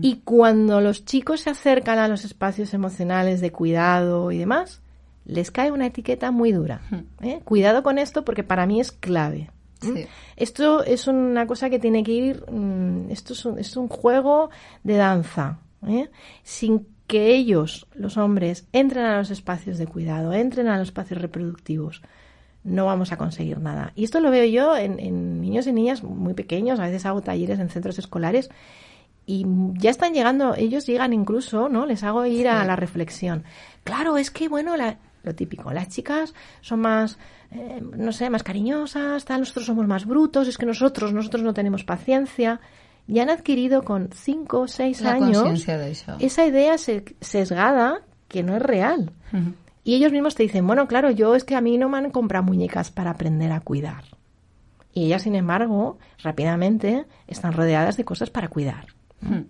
Y 0.00 0.16
cuando 0.24 0.80
los 0.80 1.04
chicos 1.04 1.42
se 1.42 1.50
acercan 1.50 1.98
a 1.98 2.08
los 2.08 2.24
espacios 2.24 2.74
emocionales 2.74 3.40
de 3.40 3.52
cuidado 3.52 4.32
y 4.32 4.38
demás, 4.38 4.80
les 5.24 5.50
cae 5.50 5.70
una 5.70 5.86
etiqueta 5.86 6.30
muy 6.30 6.52
dura. 6.52 6.82
¿eh? 7.20 7.40
Cuidado 7.44 7.82
con 7.82 7.98
esto 7.98 8.24
porque 8.24 8.42
para 8.42 8.66
mí 8.66 8.80
es 8.80 8.90
clave. 8.90 9.50
¿eh? 9.82 9.92
Sí. 9.94 10.06
Esto 10.36 10.82
es 10.82 11.06
una 11.06 11.46
cosa 11.46 11.70
que 11.70 11.78
tiene 11.78 12.02
que 12.02 12.12
ir, 12.12 12.44
mm, 12.50 13.10
esto 13.10 13.32
es 13.32 13.44
un, 13.44 13.58
es 13.58 13.76
un 13.76 13.88
juego 13.88 14.50
de 14.82 14.96
danza, 14.96 15.60
¿eh? 15.86 16.10
sin 16.42 16.86
que 17.12 17.34
ellos, 17.34 17.86
los 17.94 18.16
hombres, 18.16 18.66
entren 18.72 19.04
a 19.04 19.18
los 19.18 19.30
espacios 19.30 19.76
de 19.76 19.86
cuidado, 19.86 20.32
entren 20.32 20.66
a 20.68 20.78
los 20.78 20.88
espacios 20.88 21.20
reproductivos, 21.20 22.00
no 22.64 22.86
vamos 22.86 23.12
a 23.12 23.18
conseguir 23.18 23.58
nada. 23.60 23.92
Y 23.94 24.04
esto 24.04 24.18
lo 24.20 24.30
veo 24.30 24.46
yo 24.46 24.76
en, 24.76 24.98
en 24.98 25.40
niños 25.40 25.66
y 25.66 25.72
niñas 25.72 26.02
muy 26.02 26.32
pequeños, 26.34 26.80
a 26.80 26.84
veces 26.86 27.04
hago 27.04 27.20
talleres 27.20 27.58
en 27.58 27.68
centros 27.68 27.98
escolares 27.98 28.48
y 29.26 29.44
ya 29.74 29.90
están 29.90 30.14
llegando, 30.14 30.54
ellos 30.56 30.86
llegan 30.86 31.12
incluso, 31.12 31.68
¿no? 31.68 31.86
Les 31.86 32.02
hago 32.02 32.24
ir 32.26 32.48
a 32.48 32.64
la 32.64 32.76
reflexión. 32.76 33.44
Claro, 33.84 34.16
es 34.16 34.30
que, 34.30 34.48
bueno, 34.48 34.76
la- 34.76 34.96
lo 35.22 35.34
típico, 35.34 35.72
las 35.72 35.88
chicas 35.88 36.34
son 36.62 36.80
más, 36.80 37.18
eh, 37.52 37.80
no 37.96 38.10
sé, 38.12 38.30
más 38.30 38.42
cariñosas, 38.42 39.24
tal, 39.24 39.40
nosotros 39.40 39.66
somos 39.66 39.86
más 39.86 40.06
brutos, 40.06 40.48
es 40.48 40.56
que 40.58 40.66
nosotros, 40.66 41.12
nosotros 41.12 41.42
no 41.44 41.52
tenemos 41.54 41.84
paciencia. 41.84 42.58
Y 43.12 43.20
han 43.20 43.28
adquirido 43.28 43.82
con 43.82 44.08
cinco 44.14 44.60
o 44.60 44.68
seis 44.68 45.02
La 45.02 45.12
años 45.12 45.36
consciència 45.44 45.76
d'això. 45.76 46.16
esa 46.18 46.46
idea 46.46 46.78
se- 46.78 47.04
sesgada 47.20 48.00
que 48.28 48.42
no 48.42 48.56
es 48.56 48.62
real. 48.62 49.12
Mhm. 49.32 49.54
Y 49.84 49.94
ellos 49.96 50.12
mismos 50.12 50.34
te 50.34 50.44
dicen, 50.44 50.66
bueno, 50.66 50.86
claro, 50.88 51.10
yo 51.10 51.34
es 51.34 51.44
que 51.44 51.54
a 51.56 51.60
mí 51.60 51.76
no 51.76 51.88
me 51.90 51.98
han 51.98 52.10
comprado 52.10 52.44
muñecas 52.44 52.90
para 52.90 53.10
aprender 53.10 53.52
a 53.52 53.60
cuidar. 53.60 54.04
Y 54.94 55.06
ellas, 55.06 55.22
sin 55.22 55.34
embargo, 55.34 55.98
rápidamente 56.22 57.04
están 57.26 57.52
rodeadas 57.52 57.96
de 57.98 58.04
cosas 58.04 58.30
para 58.30 58.48
cuidar. 58.48 58.86
Mhm. 59.20 59.46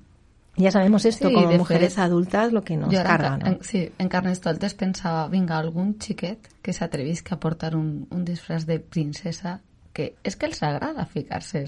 Ya 0.57 0.71
sabemos 0.71 1.05
esto 1.05 1.29
Sí, 1.29 1.35
como 1.35 1.51
mujeres 1.53 1.95
fet, 1.95 2.05
adultas 2.05 2.53
lo 2.53 2.63
que 2.63 2.77
nos 2.77 2.95
Jo 2.95 3.03
carga, 3.03 3.35
en, 3.35 3.41
¿no? 3.41 3.47
en, 3.47 3.63
sí, 3.63 3.91
en 3.99 4.09
Carnestoltes 4.09 4.75
pensava, 4.75 5.29
vinga, 5.29 5.57
algun 5.57 5.97
xiquet 6.01 6.39
que 6.63 6.73
s'atrevisca 6.75 7.37
a 7.37 7.41
portar 7.41 7.75
un, 7.77 8.07
un 8.11 8.25
disfraç 8.25 8.67
de 8.67 8.79
princesa 8.81 9.61
que 9.93 10.15
és 10.25 10.37
que 10.37 10.47
els 10.47 10.63
agrada 10.63 11.05
ficar-se. 11.07 11.65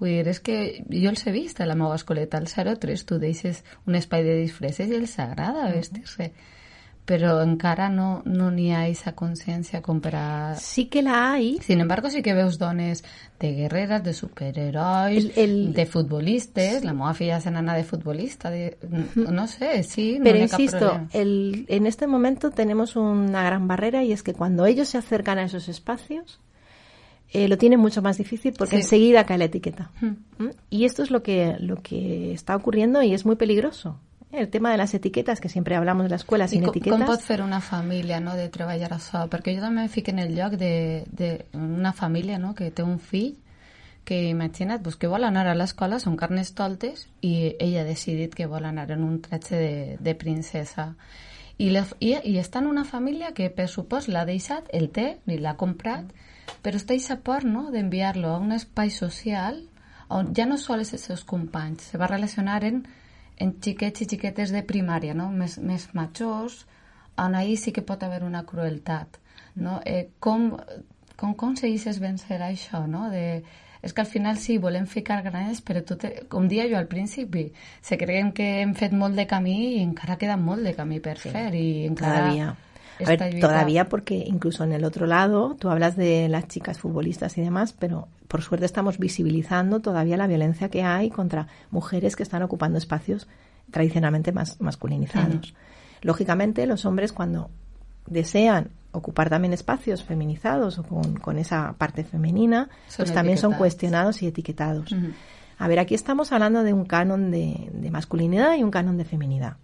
Vull 0.00 0.10
dir, 0.10 0.26
és 0.28 0.40
que 0.40 0.84
jo 0.90 1.08
els 1.10 1.26
he 1.26 1.32
vist 1.32 1.60
a 1.60 1.66
la 1.66 1.74
meva 1.74 1.94
escoleta, 1.96 2.36
al 2.38 2.48
03, 2.48 3.06
tu 3.06 3.18
deixes 3.18 3.64
un 3.86 3.94
espai 3.96 4.24
de 4.24 4.36
disfresses 4.42 4.90
i 4.90 4.94
els 5.00 5.18
agrada 5.18 5.70
vestir-se. 5.72 6.32
Però 7.06 7.36
encara 7.40 7.84
no 7.88 8.20
no 8.26 8.48
n'hi 8.50 8.72
ha 8.74 8.80
aquesta 8.82 9.12
consciència 9.14 9.78
com 9.80 10.00
per 10.02 10.10
a... 10.18 10.54
Sí 10.58 10.86
que 10.90 11.02
la 11.06 11.34
hay, 11.34 11.58
Sin 11.62 11.78
embargo, 11.80 12.10
sí 12.10 12.20
que 12.20 12.34
veus 12.34 12.58
dones 12.58 13.04
de 13.38 13.52
guerreres, 13.54 14.02
de 14.02 14.12
superherois, 14.12 15.16
El- 15.24 15.32
el- 15.36 15.72
de 15.72 15.86
futbolistes. 15.86 16.82
La 16.82 16.92
meva 16.92 17.14
filla 17.14 17.40
se 17.40 17.52
de 17.52 17.84
futbolista. 17.84 18.50
De, 18.50 18.76
no 19.14 19.46
sé, 19.46 19.84
sí, 19.84 20.18
pero 20.20 20.38
no 20.38 20.42
insisto, 20.42 21.00
el, 21.12 21.64
en 21.68 21.86
este 21.86 22.08
momento 22.08 22.50
tenemos 22.50 22.96
una 22.96 23.44
gran 23.44 23.68
barrera 23.68 24.02
y 24.02 24.10
es 24.10 24.24
que 24.24 24.32
cuando 24.34 24.66
ellos 24.66 24.88
se 24.88 24.98
acercan 24.98 25.38
a 25.38 25.44
esos 25.44 25.68
espacios, 25.68 26.40
eh, 27.32 27.48
lo 27.48 27.58
tienen 27.58 27.80
mucho 27.80 28.02
más 28.02 28.18
difícil 28.18 28.54
porque 28.56 28.76
Sí. 28.76 28.82
enseguida 28.82 29.24
cae 29.24 29.38
la 29.38 29.44
etiqueta. 29.46 29.90
Hmm. 30.00 30.16
¿Mm? 30.38 30.50
Y 30.70 30.84
esto 30.84 31.02
es 31.02 31.10
lo 31.10 31.22
que, 31.22 31.56
lo 31.60 31.76
que 31.82 32.32
está 32.32 32.54
ocurriendo 32.56 33.02
y 33.02 33.12
es 33.14 33.24
muy 33.26 33.36
peligroso. 33.36 34.00
El 34.32 34.48
tema 34.48 34.70
de 34.72 34.76
las 34.76 34.92
etiquetas, 34.92 35.40
que 35.40 35.48
siempre 35.48 35.76
hablamos 35.76 36.02
de 36.04 36.10
la 36.10 36.16
escuela 36.16 36.44
I 36.46 36.48
sin 36.48 36.60
com, 36.62 36.70
etiquetas. 36.70 36.98
com 36.98 37.06
pot 37.06 37.20
fer 37.22 37.40
una 37.42 37.60
família 37.60 38.18
no, 38.20 38.34
de 38.34 38.48
treballar 38.48 38.90
això? 38.92 39.28
Perquè 39.30 39.54
jo 39.54 39.62
també 39.62 39.82
em 39.86 39.88
fico 39.88 40.10
en 40.10 40.18
el 40.18 40.34
lloc 40.36 40.52
de, 40.58 41.04
de 41.12 41.46
una 41.54 41.92
família 41.92 42.38
no, 42.38 42.54
que 42.54 42.70
té 42.70 42.82
un 42.82 42.98
fill 42.98 43.36
que 44.04 44.28
imagina't 44.28 44.82
pues, 44.82 44.96
que 44.96 45.06
vol 45.08 45.24
anar 45.24 45.46
a 45.46 45.54
l'escola, 45.54 45.98
són 45.98 46.16
carnestoltes 46.16 47.08
i 47.22 47.54
ella 47.58 47.80
ha 47.80 47.84
decidit 47.88 48.34
que 48.34 48.46
vol 48.46 48.64
anar 48.64 48.90
en 48.92 49.02
un 49.02 49.20
tratge 49.22 49.56
de, 49.56 49.96
de 50.00 50.14
princesa 50.14 50.96
I, 51.58 51.70
la, 51.70 51.86
i, 51.98 52.12
i 52.24 52.36
està 52.38 52.58
en 52.60 52.66
una 52.66 52.84
família 52.84 53.32
que 53.32 53.48
per 53.50 53.66
supost 53.68 54.08
l'ha 54.12 54.26
deixat, 54.28 54.68
el 54.72 54.90
té, 54.90 55.18
ni 55.26 55.38
l'ha 55.38 55.56
comprat 55.56 56.04
però 56.62 56.78
està 56.78 56.94
aquesta 56.94 57.18
por 57.22 57.44
no, 57.44 57.68
d'enviar-lo 57.72 58.34
a 58.34 58.38
un 58.42 58.52
espai 58.56 58.90
social 58.94 59.62
on 60.08 60.32
ja 60.38 60.46
no 60.46 60.58
sols 60.58 60.92
els 60.94 61.04
seus 61.08 61.24
companys, 61.26 61.90
se 61.90 61.98
va 61.98 62.06
relacionar 62.10 62.62
en, 62.64 62.82
en 63.36 63.54
xiquets 63.62 64.04
i 64.04 64.08
xiquetes 64.10 64.52
de 64.54 64.62
primària, 64.66 65.14
no? 65.14 65.30
més, 65.30 65.58
més 65.58 65.88
majors, 65.98 66.64
on 67.18 67.34
ahir 67.34 67.56
sí 67.58 67.72
que 67.72 67.82
pot 67.82 68.02
haver 68.02 68.22
una 68.24 68.44
crueltat. 68.46 69.18
No? 69.56 69.80
Eh, 69.88 70.12
com, 70.20 70.50
com 71.16 71.32
aconsegueixes 71.32 71.98
vencer 71.98 72.42
això? 72.44 72.84
No? 72.86 73.08
De, 73.10 73.42
és 73.82 73.94
que 73.94 74.02
al 74.02 74.10
final 74.10 74.38
sí, 74.42 74.58
volem 74.58 74.86
ficar 74.90 75.22
granes, 75.24 75.62
però 75.64 75.82
tot, 75.86 76.04
com 76.32 76.46
dia 76.50 76.68
jo 76.70 76.78
al 76.78 76.88
principi, 76.90 77.48
se 77.82 77.98
creiem 77.98 78.32
que 78.36 78.46
hem 78.60 78.76
fet 78.78 78.94
molt 78.94 79.16
de 79.18 79.26
camí 79.30 79.56
i 79.76 79.82
encara 79.84 80.18
queda 80.20 80.36
molt 80.36 80.66
de 80.66 80.76
camí 80.76 81.00
per 81.00 81.18
fer. 81.22 81.48
I 81.54 81.86
encara... 81.88 82.22
Todavía. 82.22 82.54
A 83.04 83.08
ver, 83.08 83.40
todavía 83.40 83.88
porque 83.88 84.24
incluso 84.26 84.64
en 84.64 84.72
el 84.72 84.84
otro 84.84 85.06
lado, 85.06 85.56
tú 85.58 85.68
hablas 85.68 85.96
de 85.96 86.28
las 86.28 86.48
chicas 86.48 86.78
futbolistas 86.78 87.36
y 87.38 87.42
demás, 87.42 87.72
pero 87.72 88.08
por 88.28 88.42
suerte 88.42 88.66
estamos 88.66 88.98
visibilizando 88.98 89.80
todavía 89.80 90.16
la 90.16 90.26
violencia 90.26 90.68
que 90.68 90.82
hay 90.82 91.10
contra 91.10 91.48
mujeres 91.70 92.16
que 92.16 92.22
están 92.22 92.42
ocupando 92.42 92.78
espacios 92.78 93.28
tradicionalmente 93.70 94.32
más 94.32 94.60
masculinizados. 94.60 95.54
Lógicamente, 96.02 96.66
los 96.66 96.84
hombres 96.84 97.12
cuando 97.12 97.50
desean 98.06 98.70
ocupar 98.92 99.28
también 99.28 99.52
espacios 99.52 100.02
feminizados 100.02 100.78
o 100.78 100.84
con, 100.84 101.38
esa 101.38 101.74
parte 101.76 102.04
femenina, 102.04 102.68
pues 102.96 103.12
también 103.12 103.38
son 103.38 103.54
cuestionados 103.54 104.22
y 104.22 104.26
etiquetados. 104.26 104.94
A 105.58 105.68
ver, 105.68 105.78
aquí 105.78 105.94
estamos 105.94 106.32
hablando 106.32 106.62
de 106.62 106.72
un 106.72 106.84
canon 106.84 107.30
de, 107.30 107.70
masculinidad 107.90 108.56
y 108.56 108.62
un 108.62 108.70
canon 108.70 108.96
de 108.96 109.04
feminidad. 109.04 109.56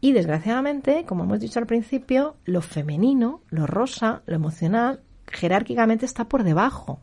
Y 0.00 0.12
desgraciadamente, 0.12 1.04
como 1.04 1.24
hemos 1.24 1.40
dicho 1.40 1.58
al 1.58 1.66
principio, 1.66 2.36
lo 2.44 2.62
femenino, 2.62 3.42
lo 3.50 3.66
rosa, 3.66 4.22
lo 4.26 4.34
emocional, 4.34 5.00
jerárquicamente 5.26 6.06
está 6.06 6.24
por 6.24 6.42
debajo. 6.42 7.00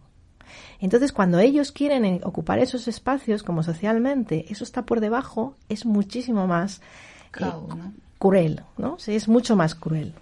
Entonces, 0.80 1.12
cuando 1.12 1.40
ellos 1.40 1.72
quieren 1.72 2.22
ocupar 2.24 2.60
esos 2.60 2.88
espacios, 2.88 3.44
como 3.44 3.64
socialmente, 3.64 4.46
eso 4.50 4.64
está 4.64 4.86
por 4.86 5.00
debajo, 5.00 5.56
es 5.70 5.86
muchísimo 5.86 6.48
más 6.48 6.82
eh, 7.40 7.46
cruel, 8.18 8.64
¿no? 8.78 8.98
es 9.06 9.28
mucho 9.28 9.56
más 9.56 9.76
cruel. 9.76 10.14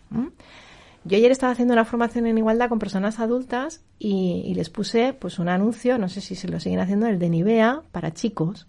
Yo 1.04 1.18
ayer 1.18 1.32
estaba 1.32 1.52
haciendo 1.52 1.74
una 1.74 1.86
formación 1.86 2.26
en 2.26 2.38
igualdad 2.38 2.68
con 2.70 2.80
personas 2.80 3.20
adultas 3.20 3.84
y, 4.00 4.54
les 4.56 4.70
puse 4.70 5.14
pues 5.14 5.40
un 5.40 5.50
anuncio, 5.50 5.98
no 5.98 6.10
sé 6.10 6.20
si 6.20 6.36
se 6.36 6.48
lo 6.48 6.60
siguen 6.60 6.80
haciendo, 6.80 7.08
el 7.08 7.20
de 7.20 7.30
Nivea 7.30 7.84
para 7.92 8.14
chicos. 8.14 8.66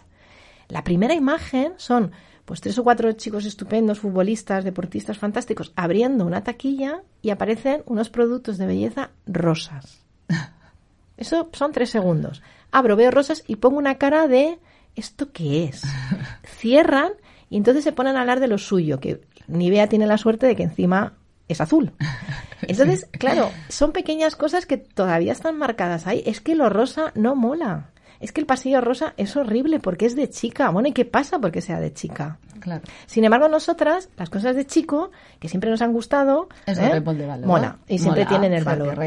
La 0.69 0.85
primera 0.85 1.14
imagen 1.14 1.73
son 1.77 2.12
pues 2.47 2.61
tres 2.61 2.79
o 2.79 2.85
cuatro 2.85 3.13
chicos 3.13 3.45
estupendos, 3.45 3.99
futbolistas, 3.99 4.65
deportistas 4.65 5.19
fantásticos, 5.19 5.73
abriendo 5.77 6.25
una 6.25 6.45
taquilla 6.45 7.03
y 7.21 7.31
aparecen 7.31 7.83
unos 7.87 8.09
productos 8.09 8.57
de 8.57 8.67
belleza 8.67 9.11
rosas. 9.27 10.01
Eso 11.19 11.51
son 11.53 11.73
tres 11.73 11.91
segundos. 11.91 12.43
Abro, 12.71 12.97
veo 12.97 13.11
rosas 13.11 13.43
y 13.47 13.57
pongo 13.57 13.79
una 13.79 13.97
cara 13.97 14.29
de 14.29 14.59
¿esto 14.95 15.33
qué 15.33 15.65
es? 15.65 15.83
Cierran 16.45 17.13
y 17.51 17.57
entonces 17.57 17.85
se 17.85 17.93
ponen 17.93 18.17
a 18.17 18.21
hablar 18.21 18.41
de 18.41 18.49
lo 18.49 18.59
suyo, 18.59 19.01
que 19.01 19.21
Nivea 19.49 19.89
tiene 19.89 20.07
la 20.07 20.17
suerte 20.17 20.47
de 20.47 20.55
que 20.57 20.63
encima 20.63 21.15
es 21.49 21.61
azul. 21.61 21.93
Entonces, 22.63 23.07
claro, 23.13 23.51
son 23.69 23.93
pequeñas 23.93 24.35
cosas 24.35 24.67
que 24.67 24.79
todavía 24.79 25.33
están 25.33 25.59
marcadas 25.59 26.07
ahí. 26.07 26.23
Es 26.27 26.41
que 26.41 26.55
lo 26.55 26.69
rosa 26.71 27.13
no 27.15 27.37
mola. 27.37 27.91
Es 28.21 28.33
que 28.33 28.41
el 28.41 28.47
pasillo 28.47 28.81
rosa 28.81 29.15
es 29.17 29.37
horrible 29.37 29.81
porque 29.81 30.07
es 30.07 30.17
de 30.17 30.29
chica. 30.29 30.71
Bueno, 30.71 30.89
¿y 30.89 30.93
qué 30.93 31.05
pasa 31.05 31.39
porque 31.39 31.61
sea 31.61 31.81
de 31.81 31.93
chica? 31.93 32.39
Claro. 32.61 32.83
Sin 33.07 33.25
embargo, 33.25 33.49
nosotras, 33.49 34.09
las 34.17 34.31
cosas 34.31 34.57
de 34.57 34.67
chico, 34.67 35.11
que 35.39 35.49
siempre 35.49 35.71
nos 35.71 35.83
han 35.83 35.93
gustado, 35.93 36.49
es 36.67 36.79
¿eh? 36.79 37.01
de 37.01 37.27
valor. 37.27 37.47
mola 37.47 37.79
y 37.87 37.99
siempre 37.99 38.27
tienen 38.27 38.53
el 38.53 38.65
valor. 38.65 38.99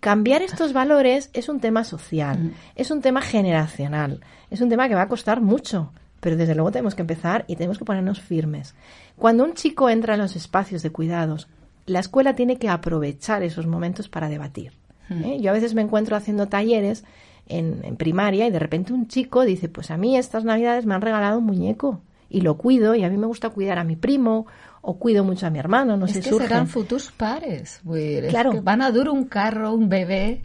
cambiar 0.00 0.42
estos 0.42 0.72
valores 0.72 1.30
es 1.32 1.48
un 1.48 1.60
tema 1.60 1.84
social, 1.84 2.38
mm. 2.38 2.52
es 2.76 2.90
un 2.90 3.00
tema 3.00 3.20
generacional, 3.20 4.20
es 4.50 4.60
un 4.60 4.68
tema 4.68 4.88
que 4.88 4.94
va 4.94 5.02
a 5.02 5.08
costar 5.08 5.40
mucho, 5.40 5.92
pero 6.20 6.36
desde 6.36 6.54
luego 6.54 6.70
tenemos 6.70 6.94
que 6.94 7.02
empezar 7.02 7.44
y 7.48 7.56
tenemos 7.56 7.78
que 7.78 7.84
ponernos 7.84 8.20
firmes. 8.20 8.74
Cuando 9.16 9.44
un 9.44 9.54
chico 9.54 9.90
entra 9.90 10.14
en 10.14 10.20
los 10.20 10.36
espacios 10.36 10.82
de 10.82 10.90
cuidados, 10.90 11.48
la 11.86 12.00
escuela 12.00 12.34
tiene 12.34 12.58
que 12.58 12.68
aprovechar 12.68 13.42
esos 13.42 13.66
momentos 13.66 14.08
para 14.08 14.28
debatir. 14.28 14.72
Hmm. 15.08 15.24
¿eh? 15.24 15.40
Yo 15.40 15.50
a 15.50 15.54
veces 15.54 15.74
me 15.74 15.82
encuentro 15.82 16.16
haciendo 16.16 16.46
talleres 16.46 17.04
en, 17.46 17.96
primaria 17.96 18.46
y 18.46 18.50
de 18.50 18.58
repente 18.58 18.92
un 18.92 19.08
chico 19.08 19.44
dice, 19.44 19.68
pues 19.68 19.90
a 19.90 19.96
mí 19.96 20.16
estas 20.16 20.44
navidades 20.44 20.86
me 20.86 20.94
han 20.94 21.02
regalado 21.02 21.38
un 21.38 21.44
muñeco 21.44 22.00
y 22.28 22.40
lo 22.40 22.56
cuido 22.56 22.94
y 22.94 23.04
a 23.04 23.10
mí 23.10 23.16
me 23.16 23.26
gusta 23.26 23.50
cuidar 23.50 23.78
a 23.78 23.84
mi 23.84 23.96
primo 23.96 24.46
o 24.82 24.98
cuido 24.98 25.24
mucho 25.24 25.46
a 25.46 25.50
mi 25.50 25.58
hermano, 25.58 25.96
no 25.96 26.06
es 26.06 26.12
sé, 26.12 26.20
que 26.20 26.30
serán 26.30 26.66
futuros 26.66 27.10
pares, 27.12 27.80
claro. 28.28 28.60
van 28.62 28.82
a 28.82 28.90
durar 28.90 29.10
un 29.10 29.24
carro, 29.24 29.72
un 29.72 29.88
bebé, 29.88 30.42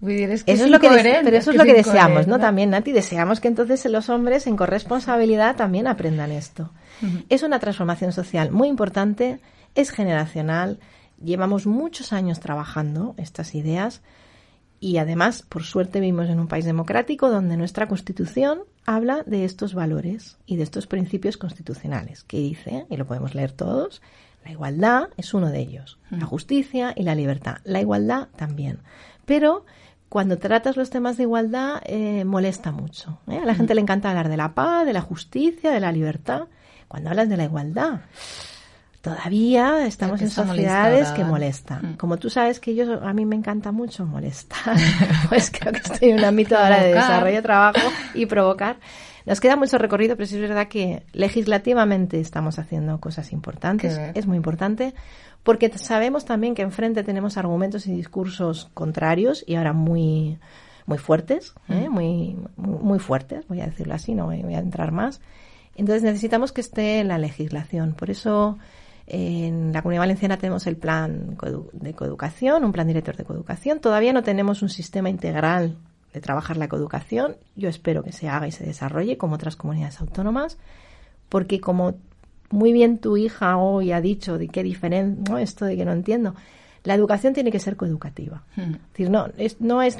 eso 0.00 0.44
es 0.46 0.70
lo 0.70 0.78
que 0.78 0.88
pero 0.88 1.36
eso 1.36 1.50
es, 1.50 1.56
lo 1.56 1.64
que 1.64 1.74
deseamos, 1.74 2.28
¿no? 2.28 2.38
También, 2.38 2.70
Nati, 2.70 2.92
deseamos 2.92 3.40
que 3.40 3.48
entonces 3.48 3.84
los 3.86 4.08
hombres 4.08 4.46
en 4.46 4.56
corresponsabilidad 4.56 5.56
también 5.56 5.88
aprendan 5.88 6.30
esto. 6.30 6.70
Es 7.28 7.42
una 7.42 7.58
transformación 7.58 8.12
social 8.12 8.50
muy 8.50 8.68
importante 8.68 9.40
es 9.74 9.90
generacional, 9.90 10.80
llevamos 11.22 11.66
muchos 11.66 12.12
años 12.12 12.40
trabajando 12.40 13.14
estas 13.16 13.54
ideas 13.54 14.02
y 14.80 14.98
además, 14.98 15.42
por 15.42 15.64
suerte, 15.64 16.00
vivimos 16.00 16.28
en 16.28 16.38
un 16.38 16.48
país 16.48 16.64
democrático 16.64 17.30
donde 17.30 17.56
nuestra 17.56 17.88
Constitución 17.88 18.60
habla 18.86 19.22
de 19.24 19.44
estos 19.44 19.74
valores 19.74 20.38
y 20.46 20.56
de 20.56 20.62
estos 20.62 20.86
principios 20.86 21.36
constitucionales, 21.36 22.24
que 22.24 22.38
dice, 22.38 22.86
y 22.88 22.96
lo 22.96 23.06
podemos 23.06 23.34
leer 23.34 23.52
todos, 23.52 24.00
la 24.44 24.52
igualdad 24.52 25.08
es 25.16 25.34
uno 25.34 25.50
de 25.50 25.60
ellos, 25.60 25.98
la 26.10 26.24
justicia 26.24 26.92
y 26.96 27.02
la 27.02 27.14
libertad, 27.14 27.58
la 27.64 27.80
igualdad 27.80 28.28
también. 28.36 28.78
Pero 29.26 29.66
cuando 30.08 30.38
tratas 30.38 30.76
los 30.76 30.90
temas 30.90 31.16
de 31.16 31.24
igualdad 31.24 31.82
eh, 31.84 32.24
molesta 32.24 32.72
mucho. 32.72 33.20
¿eh? 33.28 33.38
A 33.38 33.44
la 33.44 33.54
gente 33.54 33.74
le 33.74 33.82
encanta 33.82 34.08
hablar 34.08 34.28
de 34.28 34.38
la 34.38 34.54
paz, 34.54 34.86
de 34.86 34.92
la 34.92 35.02
justicia, 35.02 35.70
de 35.70 35.80
la 35.80 35.92
libertad. 35.92 36.44
Cuando 36.88 37.10
hablas 37.10 37.28
de 37.28 37.36
la 37.36 37.44
igualdad, 37.44 38.00
todavía 39.00 39.86
estamos 39.86 40.20
en 40.22 40.30
sociedades 40.30 41.10
que 41.10 41.24
molestan. 41.24 41.92
Mm. 41.92 41.96
Como 41.96 42.16
tú 42.16 42.30
sabes 42.30 42.60
que 42.60 42.74
yo 42.74 43.02
a 43.02 43.12
mí 43.12 43.24
me 43.24 43.36
encanta 43.36 43.72
mucho 43.72 44.04
molestar, 44.06 44.76
pues 45.28 45.50
creo 45.50 45.72
que 45.72 45.78
estoy 45.78 46.10
en 46.10 46.18
un 46.18 46.24
ámbito 46.24 46.56
ahora 46.56 46.82
de 46.82 46.94
desarrollo, 46.94 47.42
trabajo 47.42 47.88
y 48.14 48.26
provocar. 48.26 48.76
Nos 49.26 49.40
queda 49.40 49.56
mucho 49.56 49.76
recorrido, 49.76 50.16
pero 50.16 50.26
sí 50.26 50.36
es 50.36 50.40
verdad 50.40 50.68
que 50.68 51.02
legislativamente 51.12 52.18
estamos 52.18 52.58
haciendo 52.58 52.98
cosas 52.98 53.32
importantes. 53.32 54.00
Es 54.14 54.26
muy 54.26 54.38
importante 54.38 54.94
porque 55.42 55.70
sabemos 55.76 56.24
también 56.24 56.54
que 56.54 56.62
enfrente 56.62 57.04
tenemos 57.04 57.36
argumentos 57.36 57.86
y 57.86 57.92
discursos 57.92 58.70
contrarios 58.74 59.44
y 59.46 59.56
ahora 59.56 59.72
muy 59.72 60.38
muy 60.86 60.96
fuertes, 60.96 61.52
¿eh? 61.68 61.86
Mm. 61.88 61.92
muy, 61.92 62.36
muy 62.56 62.98
fuertes, 62.98 63.46
voy 63.46 63.60
a 63.60 63.66
decirlo 63.66 63.92
así, 63.92 64.14
no 64.14 64.24
voy 64.24 64.54
a 64.54 64.58
entrar 64.58 64.90
más. 64.90 65.20
Entonces 65.76 66.02
necesitamos 66.02 66.50
que 66.50 66.62
esté 66.62 67.00
en 67.00 67.08
la 67.08 67.18
legislación. 67.18 67.92
Por 67.92 68.08
eso 68.08 68.58
en 69.10 69.72
la 69.72 69.80
Comunidad 69.80 70.02
Valenciana 70.02 70.36
tenemos 70.36 70.66
el 70.66 70.76
plan 70.76 71.36
de 71.72 71.94
coeducación, 71.94 72.62
un 72.62 72.72
plan 72.72 72.86
director 72.86 73.16
de 73.16 73.24
coeducación. 73.24 73.80
Todavía 73.80 74.12
no 74.12 74.22
tenemos 74.22 74.60
un 74.60 74.68
sistema 74.68 75.08
integral 75.08 75.76
de 76.12 76.20
trabajar 76.20 76.58
la 76.58 76.68
coeducación. 76.68 77.36
Yo 77.56 77.70
espero 77.70 78.02
que 78.02 78.12
se 78.12 78.28
haga 78.28 78.46
y 78.46 78.52
se 78.52 78.66
desarrolle 78.66 79.16
como 79.16 79.36
otras 79.36 79.56
comunidades 79.56 80.00
autónomas, 80.00 80.58
porque 81.30 81.58
como 81.58 81.94
muy 82.50 82.72
bien 82.72 82.98
tu 82.98 83.16
hija 83.16 83.56
hoy 83.56 83.92
ha 83.92 84.02
dicho 84.02 84.36
de 84.36 84.48
qué 84.48 84.62
diferencia, 84.62 85.24
¿no? 85.26 85.38
esto 85.38 85.64
de 85.64 85.76
que 85.76 85.86
no 85.86 85.92
entiendo, 85.92 86.34
la 86.84 86.94
educación 86.94 87.32
tiene 87.32 87.50
que 87.50 87.60
ser 87.60 87.76
coeducativa. 87.76 88.44
Hmm. 88.56 88.74
Es 88.74 88.92
decir, 88.92 89.10
no 89.10 89.28
es, 89.38 89.60
no 89.60 89.80
es 89.80 89.98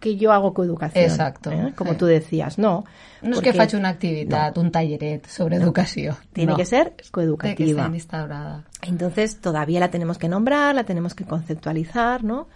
que 0.00 0.16
yo 0.16 0.32
hago 0.32 0.52
coeducación. 0.54 1.04
Exacto. 1.04 1.52
¿eh? 1.52 1.72
Como 1.76 1.94
tú 1.96 2.06
decías, 2.06 2.58
no. 2.58 2.84
No 3.22 3.36
es 3.36 3.42
que 3.42 3.52
faci 3.52 3.76
una 3.76 3.90
actividad, 3.90 4.56
un 4.56 4.72
talleret 4.72 5.26
sobre 5.26 5.56
educación. 5.56 6.16
Tiene 6.32 6.56
que 6.56 6.64
ser 6.64 6.94
coeducativa. 7.10 7.88
Que 7.88 7.96
instaurada. 7.96 8.64
Entonces 8.82 9.40
todavía 9.40 9.78
la 9.78 9.90
tenemos 9.90 10.18
que 10.18 10.28
nombrar, 10.28 10.74
la 10.74 10.84
tenemos 10.84 11.14
que 11.14 11.24
conceptualizar, 11.24 12.24
¿no? 12.24 12.48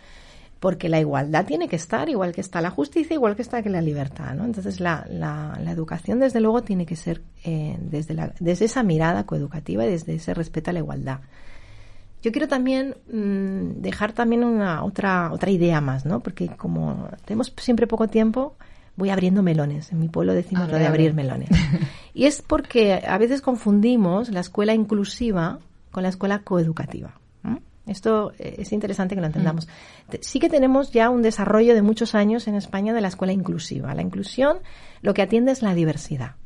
Porque 0.59 0.89
la 0.89 0.99
igualdad 0.99 1.45
tiene 1.45 1.69
que 1.69 1.77
estar, 1.77 2.09
igual 2.09 2.33
que 2.33 2.41
está 2.41 2.63
la 2.63 2.71
justicia, 2.71 3.13
igual 3.13 3.37
que 3.37 3.43
está 3.43 3.63
que 3.63 3.69
la 3.69 3.83
libertad, 3.83 4.35
¿no? 4.35 4.47
Entonces 4.47 4.81
la, 4.81 5.07
la, 5.11 5.59
la 5.63 5.71
educación, 5.71 6.21
desde 6.21 6.41
luego, 6.41 6.63
tiene 6.63 6.87
que 6.87 6.97
ser 6.97 7.21
eh, 7.45 7.77
desde, 7.79 8.15
la, 8.15 8.33
desde 8.41 8.65
esa 8.65 8.83
mirada 8.83 9.25
coeducativa 9.27 9.85
y 9.85 9.91
desde 9.91 10.15
ese 10.15 10.33
respeto 10.33 10.71
a 10.71 10.73
la 10.73 10.79
igualdad. 10.79 11.21
Yo 12.25 12.33
quiero 12.33 12.49
también 12.49 12.97
mm, 13.13 13.83
dejar 13.83 14.15
también 14.15 14.45
una 14.45 14.83
otra 14.83 15.31
otra 15.31 15.51
idea 15.51 15.83
más, 15.83 16.07
¿no? 16.07 16.21
Porque 16.21 16.49
como 16.49 17.11
tenemos 17.27 17.53
siempre 17.59 17.87
poco 17.87 18.09
tiempo, 18.09 18.57
voy 18.97 19.11
abriendo 19.11 19.43
melones. 19.43 19.93
En 19.93 20.01
mi 20.01 20.09
pueblo 20.09 20.33
decimos 20.33 20.71
lo 20.71 20.79
de 20.79 20.87
abrir 20.87 21.13
melones. 21.13 21.51
y 22.15 22.25
es 22.25 22.41
porque 22.41 22.95
a 23.07 23.19
veces 23.19 23.43
confundimos 23.43 24.31
la 24.31 24.41
escuela 24.41 24.73
inclusiva 24.73 25.59
con 25.91 26.03
la 26.03 26.09
escuela 26.09 26.39
coeducativa. 26.39 27.13
Esto 27.87 28.33
eh, 28.39 28.55
es 28.57 28.73
interesante 28.73 29.15
que 29.15 29.21
lo 29.21 29.27
entendamos. 29.27 29.67
Mm. 29.67 30.15
Sí 30.23 30.41
que 30.41 30.49
tenemos 30.49 30.93
ya 30.93 31.11
un 31.11 31.21
desarrollo 31.21 31.75
de 31.75 31.83
muchos 31.83 32.15
años 32.15 32.49
en 32.49 32.55
España 32.55 32.95
de 32.95 33.03
la 33.03 33.09
escuela 33.09 33.35
inclusiva. 33.35 33.95
La 33.95 34.01
inclusión 34.01 34.61
lo 35.03 35.13
que 35.13 35.21
atiende 35.21 35.53
es 35.53 35.61
la 35.61 35.75
diversidad. 35.75 36.37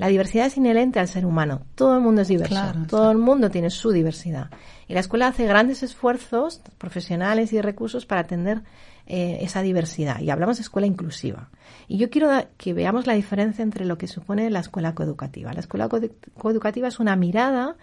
La 0.00 0.06
diversidad 0.06 0.46
es 0.46 0.56
inherente 0.56 0.98
al 0.98 1.08
ser 1.08 1.26
humano. 1.26 1.60
Todo 1.74 1.94
el 1.94 2.00
mundo 2.00 2.22
es 2.22 2.28
diverso. 2.28 2.72
todo 2.88 3.10
el 3.10 3.18
mundo 3.18 3.50
tiene 3.50 3.68
su 3.68 3.90
diversidad. 3.90 4.48
Y 4.88 4.94
la 4.94 5.00
escuela 5.00 5.26
hace 5.26 5.44
grandes 5.44 5.82
esfuerzos 5.82 6.62
profesionales 6.78 7.52
y 7.52 7.56
de 7.56 7.60
recursos 7.60 8.06
para 8.06 8.22
atender 8.22 8.62
eh, 9.06 9.40
esa 9.42 9.60
diversidad. 9.60 10.20
Y 10.20 10.30
hablamos 10.30 10.56
de 10.56 10.62
escuela 10.62 10.86
inclusiva. 10.86 11.50
Y 11.86 11.98
yo 11.98 12.08
quiero 12.08 12.30
que 12.56 12.72
veamos 12.72 13.06
la 13.06 13.12
diferencia 13.12 13.62
entre 13.62 13.84
lo 13.84 13.98
que 13.98 14.06
supone 14.06 14.48
la 14.48 14.60
escuela 14.60 14.94
coeducativa. 14.94 15.52
La 15.52 15.60
escuela 15.60 15.90
coeducativa 15.90 16.88
es 16.88 16.98
una 16.98 17.14
mirada 17.14 17.76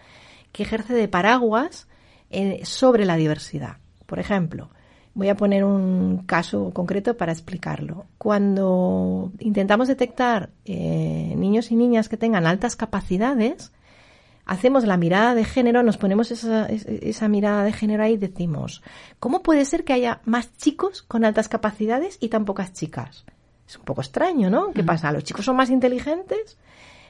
que 0.51 0.63
ejerce 0.63 0.95
de 0.95 1.07
paraguas 1.07 1.87
eh, 2.31 2.61
sobre 2.63 3.05
la 3.05 3.15
diversidad. 3.15 3.77
Por 4.07 4.17
ejemplo, 4.17 4.71
Voy 5.17 5.29
a 5.29 5.35
poner 5.35 5.63
un 5.63 6.25
caso 6.27 6.69
concreto 6.75 7.17
para 7.17 7.31
explicarlo. 7.31 8.05
Cuando 8.19 9.31
intentamos 9.39 9.87
detectar 9.87 10.51
eh, 10.63 11.33
niños 11.35 11.71
y 11.71 11.75
niñas 11.75 12.07
que 12.07 12.17
tengan 12.17 12.45
altas 12.45 12.75
capacidades, 12.75 13.71
hacemos 14.45 14.85
la 14.85 14.95
mirada 14.95 15.33
de 15.33 15.43
género, 15.43 15.81
nos 15.81 15.97
ponemos 15.97 16.29
esa, 16.29 16.67
esa 16.67 17.27
mirada 17.29 17.63
de 17.63 17.73
género 17.73 18.03
ahí 18.03 18.13
y 18.13 18.17
decimos, 18.17 18.83
¿cómo 19.19 19.41
puede 19.41 19.65
ser 19.65 19.85
que 19.85 19.93
haya 19.93 20.21
más 20.25 20.55
chicos 20.55 21.01
con 21.01 21.25
altas 21.25 21.49
capacidades 21.49 22.19
y 22.21 22.29
tan 22.29 22.45
pocas 22.45 22.73
chicas? 22.73 23.25
Es 23.67 23.75
un 23.75 23.85
poco 23.85 24.01
extraño, 24.01 24.51
¿no? 24.51 24.71
¿Qué 24.71 24.83
pasa? 24.83 25.11
¿Los 25.11 25.23
chicos 25.23 25.45
son 25.45 25.55
más 25.55 25.71
inteligentes? 25.71 26.59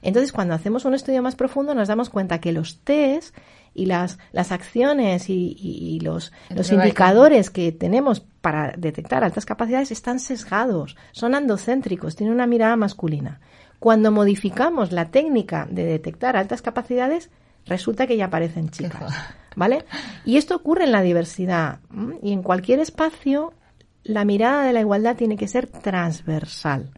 Entonces, 0.08 0.32
cuando 0.32 0.54
hacemos 0.54 0.86
un 0.86 0.94
estudio 0.94 1.22
más 1.22 1.36
profundo, 1.36 1.76
nos 1.76 1.90
damos 1.90 2.10
cuenta 2.10 2.40
que 2.40 2.54
los 2.54 2.80
test 2.80 3.36
y 3.74 3.88
las, 3.88 4.20
las 4.32 4.54
acciones 4.54 5.26
y, 5.28 6.00
los, 6.02 6.32
los 6.50 6.72
indicadores 6.72 7.50
que 7.50 7.74
tenemos 7.74 8.22
para 8.22 8.72
detectar 8.78 9.26
altas 9.26 9.46
capacidades 9.46 9.92
están 9.92 10.22
sesgados, 10.22 10.96
son 11.12 11.36
andocéntricos, 11.36 12.16
tienen 12.16 12.34
una 12.34 12.48
mirada 12.48 12.78
masculina. 12.78 13.42
Cuando 13.80 14.14
modificamos 14.14 14.94
la 14.94 15.12
técnica 15.12 15.68
de 15.70 15.84
detectar 15.84 16.38
altas 16.38 16.62
capacidades, 16.62 17.30
resulta 17.66 18.08
que 18.08 18.16
ya 18.16 18.28
aparecen 18.28 18.70
chicas. 18.70 19.14
¿Vale? 19.58 19.84
Y 20.24 20.38
esto 20.38 20.56
ocurre 20.56 20.86
en 20.86 20.94
la 20.94 21.02
diversidad. 21.02 21.80
Y 22.24 22.32
en 22.32 22.44
cualquier 22.44 22.80
espacio, 22.80 23.52
la 24.04 24.24
mirada 24.24 24.64
de 24.64 24.72
la 24.72 24.80
igualdad 24.80 25.18
tiene 25.18 25.36
que 25.36 25.50
ser 25.50 25.68
transversal. 25.68 26.92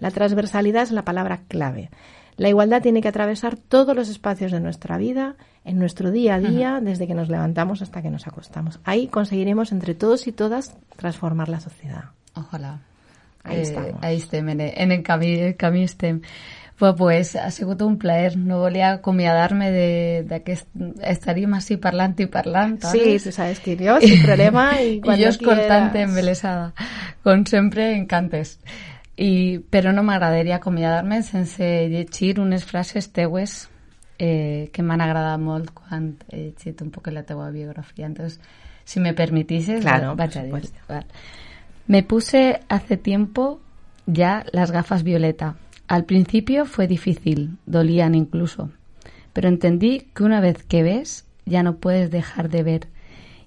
La 0.00 0.10
transversalidad 0.10 0.82
es 0.82 0.90
la 0.90 1.04
palabra 1.04 1.42
clave. 1.46 1.90
La 2.36 2.48
igualdad 2.48 2.82
tiene 2.82 3.00
que 3.00 3.08
atravesar 3.08 3.56
todos 3.56 3.96
los 3.96 4.08
espacios 4.08 4.52
de 4.52 4.60
nuestra 4.60 4.98
vida, 4.98 5.36
en 5.64 5.78
nuestro 5.78 6.10
día 6.10 6.34
a 6.34 6.40
día, 6.40 6.80
desde 6.82 7.06
que 7.06 7.14
nos 7.14 7.28
levantamos 7.28 7.82
hasta 7.82 8.02
que 8.02 8.10
nos 8.10 8.26
acostamos. 8.26 8.78
Ahí 8.84 9.08
conseguiremos 9.08 9.72
entre 9.72 9.94
todos 9.94 10.26
y 10.26 10.32
todas 10.32 10.76
transformar 10.96 11.48
la 11.48 11.60
sociedad. 11.60 12.04
Ojalá. 12.34 12.80
Ahí, 13.42 13.62
eh, 13.62 13.94
ahí 14.00 14.16
estem, 14.16 14.48
en, 14.48 14.60
en 14.60 14.92
el 14.92 15.02
camí, 15.02 15.54
camí 15.54 15.84
estem. 15.84 16.20
Pues, 16.78 16.94
pues 16.96 17.36
ha 17.36 17.50
sigut 17.50 17.80
un 17.82 17.96
plaer. 17.96 18.36
No 18.36 18.58
volia 18.60 18.92
acomiadar-me 18.98 19.70
d'aquest... 20.28 20.68
Estaríem 21.00 21.54
així 21.56 21.78
parlant 21.80 22.18
i 22.20 22.26
parlant. 22.28 22.76
Sí, 22.92 23.16
tu 23.22 23.32
sabes 23.32 23.62
que 23.64 23.78
jo, 23.80 23.96
sin 24.02 24.20
problema. 24.26 24.68
I, 24.82 24.98
I 25.00 25.16
jo 25.22 25.30
escoltant 25.32 25.96
embelesada. 25.96 26.74
Com 27.24 27.46
sempre, 27.48 27.94
encantes. 27.96 28.58
I, 29.16 29.60
però 29.70 29.92
no 29.96 30.02
m'agradaria 30.04 30.58
acomiadar-me 30.58 31.22
sense 31.24 31.64
llegir 31.88 32.38
unes 32.40 32.66
frases 32.68 33.08
teues 33.16 33.68
eh, 34.18 34.68
que 34.72 34.84
m'han 34.84 35.00
agradat 35.00 35.40
molt 35.40 35.72
quan 35.76 36.10
he 36.28 36.50
llegit 36.50 36.82
un 36.84 36.90
poc 36.92 37.08
la 37.12 37.24
teua 37.24 37.48
biografia. 37.50 38.06
Entonces, 38.06 38.40
si 38.84 39.00
me 39.00 39.14
permitixes, 39.14 39.80
claro, 39.82 40.14
vaig 40.16 40.36
a 40.36 40.44
dir. 40.44 40.68
Vale. 40.88 41.06
Me 41.86 42.02
puse 42.02 42.60
hace 42.68 42.96
tiempo 42.96 43.60
ya 44.06 44.44
las 44.52 44.70
gafas 44.70 45.02
violeta. 45.02 45.56
Al 45.88 46.04
principio 46.04 46.66
fue 46.66 46.86
difícil, 46.86 47.56
dolían 47.64 48.14
incluso, 48.14 48.70
pero 49.32 49.48
entendí 49.48 50.08
que 50.14 50.24
una 50.24 50.40
vez 50.40 50.62
que 50.64 50.82
ves 50.82 51.24
ya 51.44 51.62
no 51.62 51.76
puedes 51.76 52.10
dejar 52.10 52.48
de 52.48 52.62
ver 52.62 52.88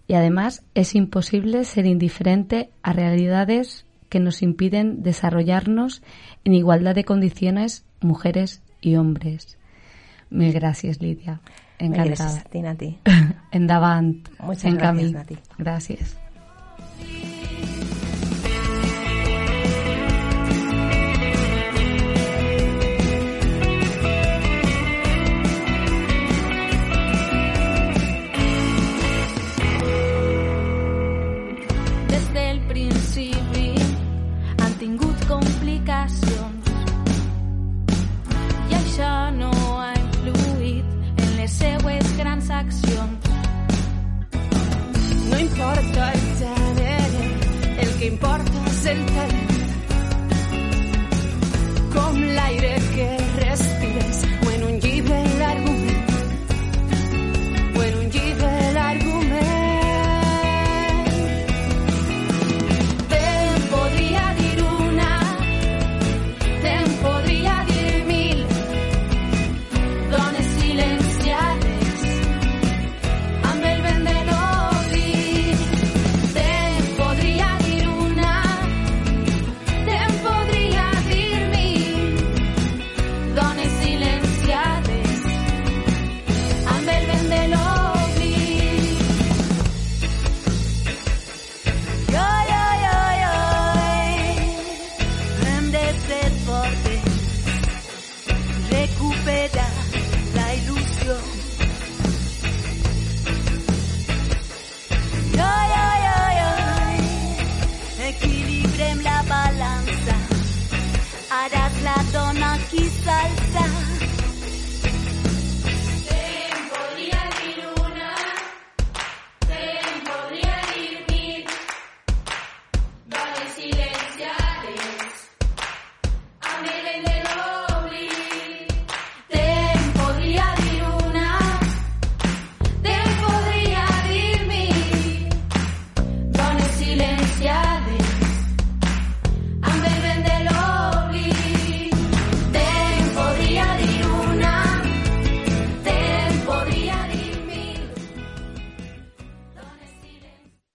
y 0.08 0.16
además 0.16 0.64
es 0.74 0.96
imposible 0.96 1.64
ser 1.66 1.86
indiferente 1.86 2.72
a 2.82 2.94
realidades 2.94 3.86
que 4.10 4.19
nos 4.19 4.41
impiden 4.41 5.04
desarrollarnos 5.04 6.02
en 6.43 6.54
igualdad 6.54 6.95
de 6.95 7.06
condiciones 7.06 7.86
mujeres 8.02 8.62
y 8.82 8.95
hombres. 8.95 9.58
Mil 10.30 10.54
gracias, 10.54 11.02
Lidia. 11.02 11.41
Encantada. 11.80 12.43
Gràcies 12.43 12.65
a 12.67 12.76
ti, 12.76 13.00
Endavant. 13.52 14.28
Muchas 14.39 14.65
en 14.65 14.78
gracias, 14.78 15.12
Nati. 15.12 15.38
Gracias. 15.58 16.17